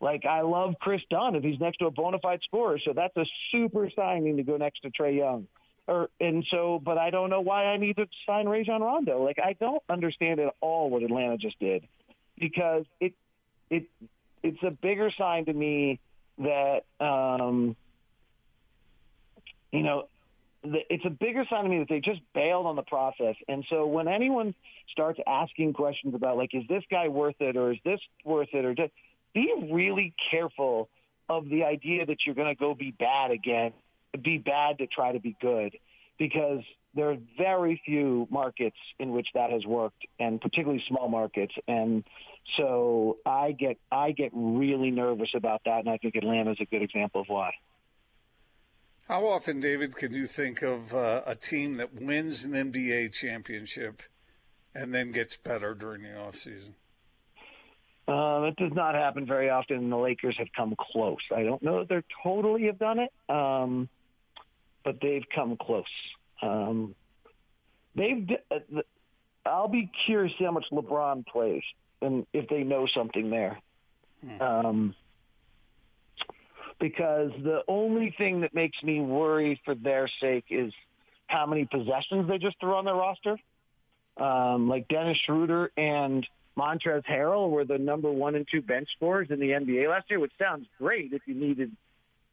like 0.00 0.24
I 0.24 0.42
love 0.42 0.74
Kris 0.80 1.02
Dunn 1.10 1.34
if 1.34 1.42
he's 1.42 1.60
next 1.60 1.78
to 1.78 1.86
a 1.86 1.90
bona 1.90 2.18
fide 2.20 2.40
scorer. 2.44 2.78
So 2.78 2.92
that's 2.94 3.16
a 3.16 3.26
super 3.50 3.90
signing 3.94 4.36
to 4.36 4.42
go 4.42 4.56
next 4.56 4.80
to 4.80 4.90
Trae 4.90 5.16
Young. 5.16 5.48
Or, 5.86 6.10
and 6.20 6.44
so, 6.50 6.80
but 6.84 6.98
I 6.98 7.08
don't 7.08 7.30
know 7.30 7.40
why 7.40 7.64
I 7.64 7.78
need 7.78 7.96
to 7.96 8.06
sign 8.26 8.46
Rajon 8.46 8.82
Rondo. 8.82 9.22
Like 9.24 9.38
I 9.38 9.54
don't 9.54 9.82
understand 9.88 10.38
at 10.38 10.54
all 10.60 10.90
what 10.90 11.02
Atlanta 11.02 11.38
just 11.38 11.58
did 11.58 11.86
because 12.38 12.84
it 13.00 13.14
it 13.70 13.84
it's 14.42 14.62
a 14.62 14.70
bigger 14.70 15.10
sign 15.16 15.44
to 15.46 15.52
me 15.52 16.00
that 16.38 16.84
um, 17.00 17.76
you 19.72 19.82
know 19.82 20.08
it's 20.62 21.04
a 21.04 21.10
bigger 21.10 21.44
sign 21.48 21.64
to 21.64 21.70
me 21.70 21.78
that 21.78 21.88
they 21.88 22.00
just 22.00 22.20
bailed 22.34 22.66
on 22.66 22.76
the 22.76 22.82
process. 22.82 23.36
And 23.48 23.64
so 23.70 23.86
when 23.86 24.08
anyone 24.08 24.54
starts 24.90 25.20
asking 25.26 25.72
questions 25.72 26.14
about 26.14 26.36
like, 26.36 26.50
is 26.52 26.64
this 26.68 26.82
guy 26.90 27.08
worth 27.08 27.36
it 27.40 27.56
or 27.56 27.72
is 27.72 27.78
this 27.84 28.00
worth 28.24 28.48
it 28.52 28.64
or 28.64 28.74
just 28.74 28.92
be 29.34 29.52
really 29.70 30.14
careful 30.30 30.88
of 31.28 31.48
the 31.48 31.64
idea 31.64 32.06
that 32.06 32.18
you're 32.26 32.34
going 32.34 32.48
to 32.48 32.58
go 32.58 32.74
be 32.74 32.90
bad 32.90 33.30
again, 33.30 33.72
be 34.20 34.38
bad 34.38 34.78
to 34.78 34.86
try 34.86 35.12
to 35.12 35.20
be 35.20 35.36
good 35.40 35.76
because 36.18 36.62
there 36.94 37.10
are 37.10 37.16
very 37.36 37.80
few 37.84 38.26
markets 38.30 38.76
in 38.98 39.12
which 39.12 39.28
that 39.34 39.50
has 39.50 39.64
worked, 39.64 40.06
and 40.18 40.40
particularly 40.40 40.82
small 40.88 41.08
markets. 41.08 41.54
And 41.66 42.04
so 42.56 43.18
I 43.24 43.52
get 43.52 43.78
I 43.92 44.12
get 44.12 44.30
really 44.34 44.90
nervous 44.90 45.30
about 45.34 45.62
that, 45.64 45.80
and 45.80 45.88
I 45.88 45.98
think 45.98 46.16
Atlanta 46.16 46.52
is 46.52 46.58
a 46.60 46.64
good 46.64 46.82
example 46.82 47.20
of 47.20 47.28
why. 47.28 47.52
How 49.06 49.26
often, 49.26 49.60
David, 49.60 49.96
can 49.96 50.12
you 50.12 50.26
think 50.26 50.60
of 50.60 50.92
uh, 50.92 51.22
a 51.24 51.34
team 51.34 51.78
that 51.78 51.94
wins 51.94 52.44
an 52.44 52.52
NBA 52.52 53.12
championship 53.14 54.02
and 54.74 54.94
then 54.94 55.12
gets 55.12 55.34
better 55.36 55.74
during 55.74 56.02
the 56.02 56.18
off 56.20 56.36
season? 56.36 56.74
Um, 58.06 58.44
it 58.44 58.56
does 58.56 58.72
not 58.74 58.94
happen 58.94 59.26
very 59.26 59.50
often, 59.50 59.76
and 59.76 59.92
the 59.92 59.96
Lakers 59.96 60.36
have 60.38 60.48
come 60.54 60.74
close. 60.78 61.20
I 61.34 61.42
don't 61.42 61.62
know 61.62 61.80
that 61.80 61.88
they're 61.88 62.04
totally 62.22 62.64
have 62.66 62.78
done 62.78 62.98
it, 62.98 63.12
um, 63.28 63.88
but 64.88 65.02
they've 65.02 65.24
come 65.34 65.54
close. 65.58 65.84
Um, 66.40 66.94
they've. 67.94 68.26
Uh, 68.50 68.80
I'll 69.44 69.68
be 69.68 69.90
curious 70.06 70.32
to 70.32 70.38
see 70.38 70.44
how 70.46 70.50
much 70.50 70.64
LeBron 70.72 71.26
plays 71.26 71.62
and 72.00 72.26
if 72.32 72.48
they 72.48 72.62
know 72.62 72.86
something 72.94 73.28
there. 73.28 73.60
Um, 74.40 74.94
because 76.80 77.32
the 77.44 77.64
only 77.68 78.14
thing 78.16 78.40
that 78.40 78.54
makes 78.54 78.82
me 78.82 79.00
worry 79.00 79.60
for 79.62 79.74
their 79.74 80.08
sake 80.20 80.46
is 80.48 80.72
how 81.26 81.44
many 81.44 81.66
possessions 81.66 82.26
they 82.26 82.38
just 82.38 82.58
threw 82.58 82.74
on 82.74 82.86
their 82.86 82.94
roster. 82.94 83.36
Um, 84.16 84.70
like 84.70 84.88
Dennis 84.88 85.18
Schroeder 85.26 85.70
and 85.76 86.26
Montrezl 86.56 87.04
Harrell 87.04 87.50
were 87.50 87.66
the 87.66 87.76
number 87.76 88.10
one 88.10 88.36
and 88.36 88.48
two 88.50 88.62
bench 88.62 88.88
scorers 88.96 89.28
in 89.28 89.38
the 89.38 89.50
NBA 89.50 89.90
last 89.90 90.08
year, 90.08 90.18
which 90.18 90.32
sounds 90.38 90.66
great 90.78 91.12
if 91.12 91.20
you 91.26 91.34
needed 91.34 91.76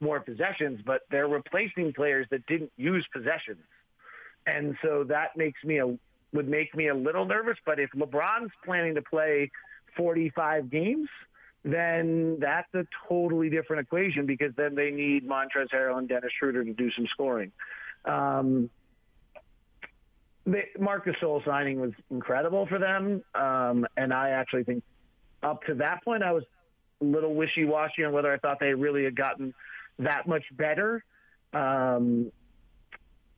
more 0.05 0.19
possessions, 0.19 0.79
but 0.85 1.01
they're 1.09 1.27
replacing 1.27 1.91
players 1.93 2.27
that 2.29 2.45
didn't 2.45 2.71
use 2.77 3.05
possessions. 3.11 3.63
And 4.45 4.77
so 4.83 5.03
that 5.05 5.35
makes 5.35 5.61
me 5.63 5.79
a 5.79 5.97
would 6.31 6.47
make 6.47 6.75
me 6.75 6.89
a 6.89 6.93
little 6.93 7.25
nervous. 7.25 7.57
But 7.65 7.79
if 7.79 7.89
LeBron's 7.91 8.51
planning 8.63 8.95
to 8.95 9.01
play 9.01 9.51
45 9.97 10.69
games, 10.69 11.09
then 11.63 12.37
that's 12.39 12.71
a 12.75 12.85
totally 13.09 13.49
different 13.49 13.81
equation 13.81 14.25
because 14.25 14.53
then 14.55 14.75
they 14.75 14.91
need 14.91 15.27
Montrezl 15.27 15.73
Harrell 15.73 15.97
and 15.97 16.07
Dennis 16.07 16.31
Schroeder 16.37 16.63
to 16.63 16.73
do 16.73 16.91
some 16.91 17.07
scoring. 17.07 17.51
Um, 18.03 18.69
the 20.45 20.61
Marc 20.77 21.05
Gasol 21.07 21.43
signing 21.43 21.79
was 21.79 21.93
incredible 22.11 22.67
for 22.67 22.77
them, 22.77 23.23
um, 23.33 23.87
and 23.97 24.13
I 24.13 24.29
actually 24.31 24.63
think 24.63 24.83
up 25.41 25.63
to 25.63 25.73
that 25.75 26.03
point 26.03 26.21
I 26.21 26.33
was 26.33 26.43
a 27.01 27.05
little 27.05 27.33
wishy-washy 27.33 28.03
on 28.03 28.13
whether 28.13 28.31
I 28.31 28.37
thought 28.37 28.59
they 28.59 28.73
really 28.75 29.05
had 29.05 29.15
gotten 29.15 29.55
that 29.99 30.27
much 30.27 30.43
better. 30.51 31.03
Um, 31.53 32.31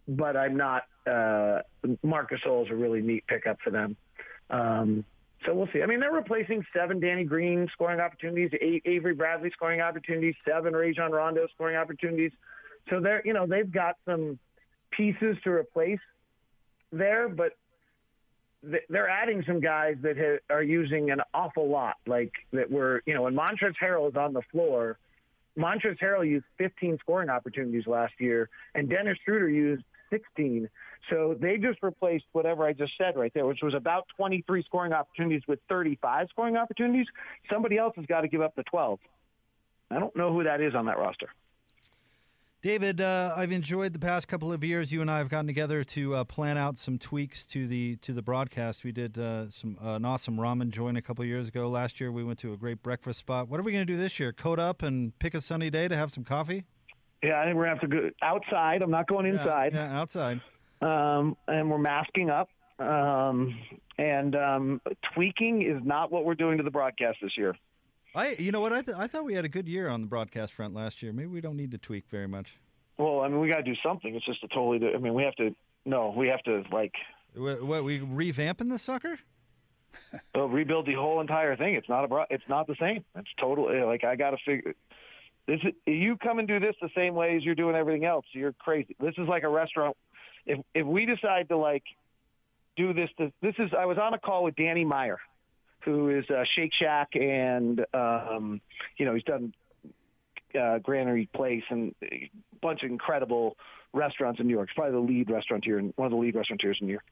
but 0.07 0.35
I'm 0.37 0.57
not. 0.57 0.83
Uh, 1.05 1.61
Marc 2.03 2.31
Gasol 2.31 2.65
is 2.65 2.71
a 2.71 2.75
really 2.75 3.01
neat 3.01 3.25
pickup 3.27 3.57
for 3.63 3.69
them. 3.69 3.95
Um, 4.49 5.05
so 5.45 5.53
we'll 5.53 5.69
see. 5.71 5.81
I 5.81 5.85
mean, 5.85 5.99
they're 5.99 6.11
replacing 6.11 6.65
seven 6.75 6.99
Danny 6.99 7.23
Green 7.23 7.67
scoring 7.73 7.99
opportunities, 7.99 8.51
eight 8.59 8.83
Avery 8.85 9.13
Bradley 9.13 9.51
scoring 9.51 9.81
opportunities, 9.81 10.35
seven 10.45 10.73
Rajon 10.73 11.11
Rondo 11.11 11.47
scoring 11.53 11.77
opportunities. 11.77 12.31
So 12.89 12.99
they're, 12.99 13.21
you 13.25 13.33
know, 13.33 13.45
they've 13.45 13.71
got 13.71 13.95
some 14.05 14.39
pieces 14.91 15.37
to 15.43 15.51
replace 15.51 15.99
there, 16.91 17.29
but 17.29 17.57
they're 18.89 19.09
adding 19.09 19.43
some 19.45 19.59
guys 19.59 19.97
that 20.01 20.39
are 20.49 20.63
using 20.63 21.11
an 21.11 21.21
awful 21.33 21.69
lot. 21.69 21.95
Like 22.07 22.31
that 22.53 22.71
were, 22.71 23.03
you 23.05 23.13
know, 23.13 23.23
when 23.23 23.35
Montrezl 23.35 23.75
Harrell 23.81 24.09
is 24.09 24.15
on 24.15 24.33
the 24.33 24.41
floor, 24.51 24.97
Montrezl 25.57 25.97
Harrell 25.99 26.27
used 26.27 26.45
15 26.57 26.97
scoring 26.99 27.29
opportunities 27.29 27.87
last 27.87 28.13
year, 28.19 28.49
and 28.75 28.89
Dennis 28.89 29.17
Schroeder 29.25 29.49
used 29.49 29.83
16. 30.09 30.69
So 31.09 31.35
they 31.39 31.57
just 31.57 31.81
replaced 31.81 32.25
whatever 32.31 32.65
I 32.65 32.73
just 32.73 32.93
said 32.97 33.15
right 33.15 33.33
there, 33.33 33.45
which 33.45 33.61
was 33.61 33.73
about 33.73 34.07
23 34.15 34.63
scoring 34.63 34.93
opportunities 34.93 35.41
with 35.47 35.59
35 35.69 36.27
scoring 36.29 36.57
opportunities. 36.57 37.07
Somebody 37.51 37.77
else 37.77 37.93
has 37.95 38.05
got 38.05 38.21
to 38.21 38.27
give 38.27 38.41
up 38.41 38.55
the 38.55 38.63
12. 38.63 38.99
I 39.89 39.99
don't 39.99 40.15
know 40.15 40.33
who 40.33 40.43
that 40.43 40.61
is 40.61 40.75
on 40.75 40.85
that 40.85 40.97
roster. 40.97 41.29
David, 42.67 42.99
uh, 42.99 43.33
I've 43.33 43.53
enjoyed 43.53 43.93
the 43.93 43.99
past 43.99 44.27
couple 44.27 44.51
of 44.51 44.61
years. 44.61 44.91
You 44.91 44.99
and 44.99 45.09
I 45.09 45.19
have 45.19 45.29
gotten 45.29 45.47
together 45.47 45.85
to 45.85 46.15
uh, 46.15 46.23
plan 46.25 46.57
out 46.57 46.77
some 46.77 46.97
tweaks 46.97 47.45
to 47.45 47.65
the 47.65 47.95
to 48.01 48.11
the 48.11 48.21
broadcast. 48.21 48.83
We 48.83 48.91
did 48.91 49.17
uh, 49.17 49.49
some 49.49 49.77
uh, 49.81 49.91
an 49.91 50.03
awesome 50.03 50.35
ramen 50.35 50.71
joint 50.71 50.97
a 50.97 51.01
couple 51.01 51.23
of 51.23 51.29
years 51.29 51.47
ago. 51.47 51.69
Last 51.69 52.01
year, 52.01 52.11
we 52.11 52.25
went 52.25 52.39
to 52.39 52.51
a 52.51 52.57
great 52.57 52.83
breakfast 52.83 53.19
spot. 53.19 53.47
What 53.47 53.61
are 53.61 53.63
we 53.63 53.71
going 53.71 53.87
to 53.87 53.93
do 53.93 53.97
this 53.97 54.19
year? 54.19 54.33
Coat 54.33 54.59
up 54.59 54.83
and 54.83 55.17
pick 55.17 55.33
a 55.33 55.39
sunny 55.39 55.69
day 55.69 55.87
to 55.87 55.95
have 55.95 56.11
some 56.11 56.25
coffee? 56.25 56.65
Yeah, 57.23 57.39
I 57.39 57.45
think 57.45 57.55
we're 57.55 57.67
gonna 57.67 57.79
have 57.79 57.89
to 57.89 57.95
go 57.95 58.09
outside. 58.21 58.81
I'm 58.81 58.91
not 58.91 59.07
going 59.07 59.27
inside. 59.27 59.71
Yeah, 59.73 59.85
yeah 59.85 60.01
outside. 60.01 60.41
Um, 60.81 61.37
and 61.47 61.71
we're 61.71 61.77
masking 61.77 62.29
up. 62.29 62.49
Um, 62.79 63.57
and 63.97 64.35
um, 64.35 64.81
tweaking 65.13 65.61
is 65.61 65.81
not 65.85 66.11
what 66.11 66.25
we're 66.25 66.35
doing 66.35 66.57
to 66.57 66.63
the 66.63 66.71
broadcast 66.71 67.19
this 67.21 67.37
year. 67.37 67.55
I, 68.17 68.35
you 68.39 68.51
know 68.51 68.61
what? 68.61 68.73
I, 68.73 68.81
th- 68.81 68.97
I 68.97 69.05
thought 69.05 69.25
we 69.25 69.35
had 69.35 69.45
a 69.45 69.49
good 69.49 69.67
year 69.67 69.87
on 69.87 70.01
the 70.01 70.07
broadcast 70.07 70.53
front 70.53 70.73
last 70.73 71.03
year. 71.03 71.13
Maybe 71.13 71.27
we 71.27 71.39
don't 71.39 71.55
need 71.55 71.69
to 71.71 71.77
tweak 71.77 72.05
very 72.09 72.27
much. 72.27 72.57
Well, 72.97 73.21
I 73.21 73.27
mean, 73.27 73.39
we 73.39 73.47
got 73.47 73.57
to 73.57 73.63
do 73.63 73.75
something. 73.83 74.15
It's 74.15 74.25
just 74.25 74.43
a 74.43 74.47
totally. 74.47 74.91
I 74.91 74.97
mean, 74.97 75.13
we 75.13 75.21
have 75.21 75.35
to. 75.35 75.55
No, 75.85 76.13
we 76.17 76.27
have 76.27 76.41
to 76.43 76.63
like. 76.71 76.93
What, 77.35 77.61
what 77.63 77.83
we 77.83 77.99
revamping 77.99 78.69
the 78.69 78.79
sucker? 78.79 79.19
well, 80.35 80.49
rebuild 80.49 80.87
the 80.87 80.95
whole 80.95 81.21
entire 81.21 81.55
thing. 81.55 81.75
It's 81.75 81.87
not 81.87 82.05
a. 82.05 82.07
Bro- 82.07 82.25
it's 82.31 82.43
not 82.49 82.65
the 82.65 82.75
same. 82.79 83.05
It's 83.15 83.29
totally 83.39 83.77
eh, 83.77 83.85
like 83.85 84.03
I 84.03 84.15
got 84.15 84.31
to 84.31 84.37
figure. 84.43 84.73
This 85.45 85.59
is, 85.63 85.73
you 85.85 86.17
come 86.17 86.39
and 86.39 86.47
do 86.47 86.59
this 86.59 86.75
the 86.81 86.89
same 86.95 87.13
way 87.13 87.37
as 87.37 87.43
you're 87.43 87.55
doing 87.55 87.75
everything 87.75 88.03
else. 88.03 88.25
You're 88.33 88.53
crazy. 88.53 88.95
This 88.99 89.13
is 89.19 89.27
like 89.27 89.43
a 89.43 89.49
restaurant. 89.49 89.95
If 90.47 90.59
if 90.73 90.87
we 90.87 91.05
decide 91.05 91.49
to 91.49 91.57
like 91.57 91.83
do 92.75 92.93
this, 92.93 93.11
this, 93.19 93.31
this 93.43 93.53
is. 93.59 93.69
I 93.77 93.85
was 93.85 93.99
on 93.99 94.15
a 94.15 94.19
call 94.19 94.43
with 94.43 94.55
Danny 94.55 94.85
Meyer 94.85 95.19
who 95.87 96.09
is 96.09 96.29
uh, 96.29 96.43
Shake 96.53 96.73
Shack, 96.73 97.15
and 97.15 97.85
um, 97.93 98.59
you 98.97 99.05
know 99.05 99.13
he's 99.13 99.23
done 99.23 99.53
uh, 100.59 100.79
Granary 100.79 101.29
Place 101.33 101.63
and 101.69 101.95
a 102.03 102.29
bunch 102.61 102.83
of 102.83 102.91
incredible 102.91 103.55
restaurants 103.93 104.41
in 104.41 104.47
New 104.47 104.53
York. 104.53 104.67
He's 104.69 104.75
probably 104.75 104.91
the 104.91 105.13
lead 105.13 105.31
restaurateur, 105.31 105.77
and 105.77 105.93
one 105.95 106.07
of 106.07 106.11
the 106.11 106.17
lead 106.17 106.35
restaurateurs 106.35 106.77
in 106.81 106.87
New 106.87 106.93
York. 106.93 107.05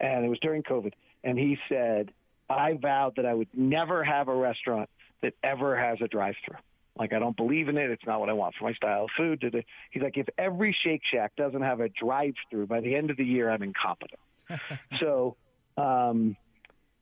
And 0.00 0.24
it 0.24 0.28
was 0.28 0.40
during 0.40 0.64
COVID, 0.64 0.92
and 1.22 1.38
he 1.38 1.56
said, 1.68 2.10
"I 2.50 2.72
vowed 2.74 3.14
that 3.16 3.26
I 3.26 3.32
would 3.32 3.48
never 3.54 4.02
have 4.02 4.26
a 4.26 4.34
restaurant 4.34 4.90
that 5.22 5.34
ever 5.44 5.78
has 5.78 5.98
a 6.02 6.08
drive-through." 6.08 6.58
Like 6.98 7.12
I 7.12 7.20
don't 7.20 7.36
believe 7.36 7.68
in 7.68 7.78
it. 7.78 7.90
It's 7.90 8.06
not 8.06 8.18
what 8.18 8.28
I 8.28 8.32
want 8.32 8.56
for 8.56 8.64
my 8.64 8.72
style 8.72 9.04
of 9.04 9.10
food. 9.16 9.64
He's 9.90 10.02
like, 10.02 10.16
if 10.16 10.26
every 10.36 10.76
Shake 10.82 11.02
Shack 11.04 11.36
doesn't 11.36 11.62
have 11.62 11.78
a 11.78 11.90
drive-through 11.90 12.66
by 12.66 12.80
the 12.80 12.96
end 12.96 13.10
of 13.10 13.18
the 13.18 13.24
year, 13.24 13.50
I'm 13.50 13.62
incompetent. 13.62 14.18
so 14.98 15.36
um, 15.76 16.36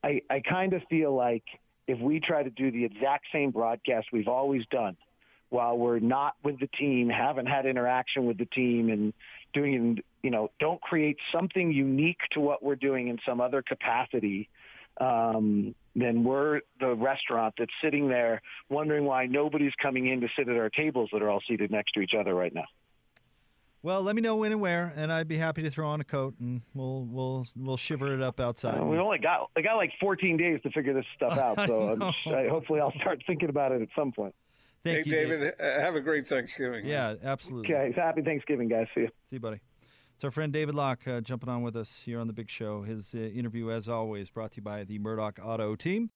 I, 0.05 0.21
I 0.29 0.41
kind 0.41 0.75
of 0.75 0.83
feel 0.91 1.15
like 1.15 1.45
if 1.89 1.99
we 1.99 2.21
try 2.21 2.43
to 2.43 2.51
do 2.51 2.71
the 2.71 2.85
exact 2.85 3.27
same 3.33 3.51
broadcast 3.51 4.09
we've 4.13 4.29
always 4.29 4.67
done, 4.71 4.97
while 5.49 5.79
we're 5.79 5.99
not 5.99 6.35
with 6.43 6.61
the 6.61 6.67
team, 6.67 7.09
haven't 7.09 7.47
had 7.47 7.65
interaction 7.65 8.27
with 8.27 8.37
the 8.37 8.45
team, 8.45 8.91
and 8.91 9.15
doing, 9.55 10.03
you 10.23 10.31
know, 10.31 10.51
don't 10.61 10.81
create 10.83 11.17
something 11.33 11.73
unique 11.73 12.21
to 12.33 12.41
what 12.41 12.63
we're 12.63 12.77
doing 12.77 13.09
in 13.09 13.19
some 13.25 13.41
other 13.41 13.63
capacity, 13.63 14.51
um, 15.01 15.75
then 15.97 16.23
we're 16.23 16.61
the 16.81 16.95
restaurant 16.95 17.55
that's 17.57 17.73
sitting 17.83 18.09
there 18.09 18.43
wondering 18.69 19.05
why 19.05 19.27
nobody's 19.27 19.75
coming 19.81 20.07
in 20.07 20.21
to 20.21 20.29
sit 20.37 20.49
at 20.49 20.57
our 20.57 20.71
tables 20.71 21.09
that 21.13 21.23
are 21.23 21.31
all 21.31 21.43
seated 21.49 21.71
next 21.71 21.93
to 21.93 22.01
each 22.01 22.15
other 22.15 22.35
right 22.35 22.55
now. 22.55 22.67
Well, 23.85 24.01
let 24.01 24.17
me 24.17 24.23
know 24.23 24.37
when 24.37 24.51
and 24.51 24.63
where, 24.63 24.95
and 24.97 25.13
I'd 25.13 25.29
be 25.29 25.37
happy 25.37 25.63
to 25.63 25.71
throw 25.71 25.87
on 25.91 26.01
a 26.01 26.05
coat 26.05 26.37
and 26.41 26.63
we'll 26.73 27.05
we'll 27.05 27.47
we'll 27.55 27.77
shiver 27.77 28.15
it 28.15 28.23
up 28.23 28.41
outside. 28.41 28.81
Uh, 28.81 28.85
we 28.87 28.97
only 28.97 29.19
got 29.19 29.51
I 29.59 29.61
got 29.61 29.75
like 29.75 29.93
14 30.01 30.39
days 30.39 30.59
to 30.63 30.71
figure 30.71 30.95
this 30.95 31.05
stuff 31.15 31.37
out, 31.39 31.69
so 31.69 31.95
I, 32.35 32.49
hopefully 32.49 32.81
I'll 32.81 32.95
start 32.99 33.23
thinking 33.27 33.51
about 33.51 33.73
it 33.73 33.83
at 33.83 33.89
some 33.95 34.11
point. 34.11 34.35
Thank 34.85 35.01
hey, 35.01 35.05
you, 35.05 35.13
David. 35.13 35.41
Dave. 35.41 35.53
Uh, 35.61 35.81
have 35.83 35.97
a 35.97 36.01
great 36.01 36.27
Thanksgiving. 36.27 36.87
Yeah, 36.87 37.17
absolutely. 37.23 37.75
Okay, 37.75 37.93
happy 37.95 38.23
Thanksgiving, 38.23 38.69
guys. 38.69 38.87
See 38.95 39.03
you. 39.03 39.09
See 39.29 39.37
you, 39.37 39.41
buddy. 39.41 39.61
It's 40.15 40.25
our 40.25 40.31
friend 40.31 40.51
David 40.51 40.75
Locke 40.75 41.07
uh, 41.07 41.21
jumping 41.21 41.51
on 41.51 41.61
with 41.61 41.77
us 41.77 42.05
here 42.07 42.21
on 42.21 42.27
the 42.27 42.33
Big 42.33 42.49
Show. 42.49 42.85
His 42.85 43.15
uh, 43.15 43.19
interview, 43.19 43.71
as 43.71 43.87
always, 43.87 44.31
brought 44.31 44.53
to 44.53 44.57
you 44.59 44.63
by 44.63 44.85
the 44.85 44.99
Murdock 44.99 45.39
Auto 45.45 45.77
Team. 45.77 46.09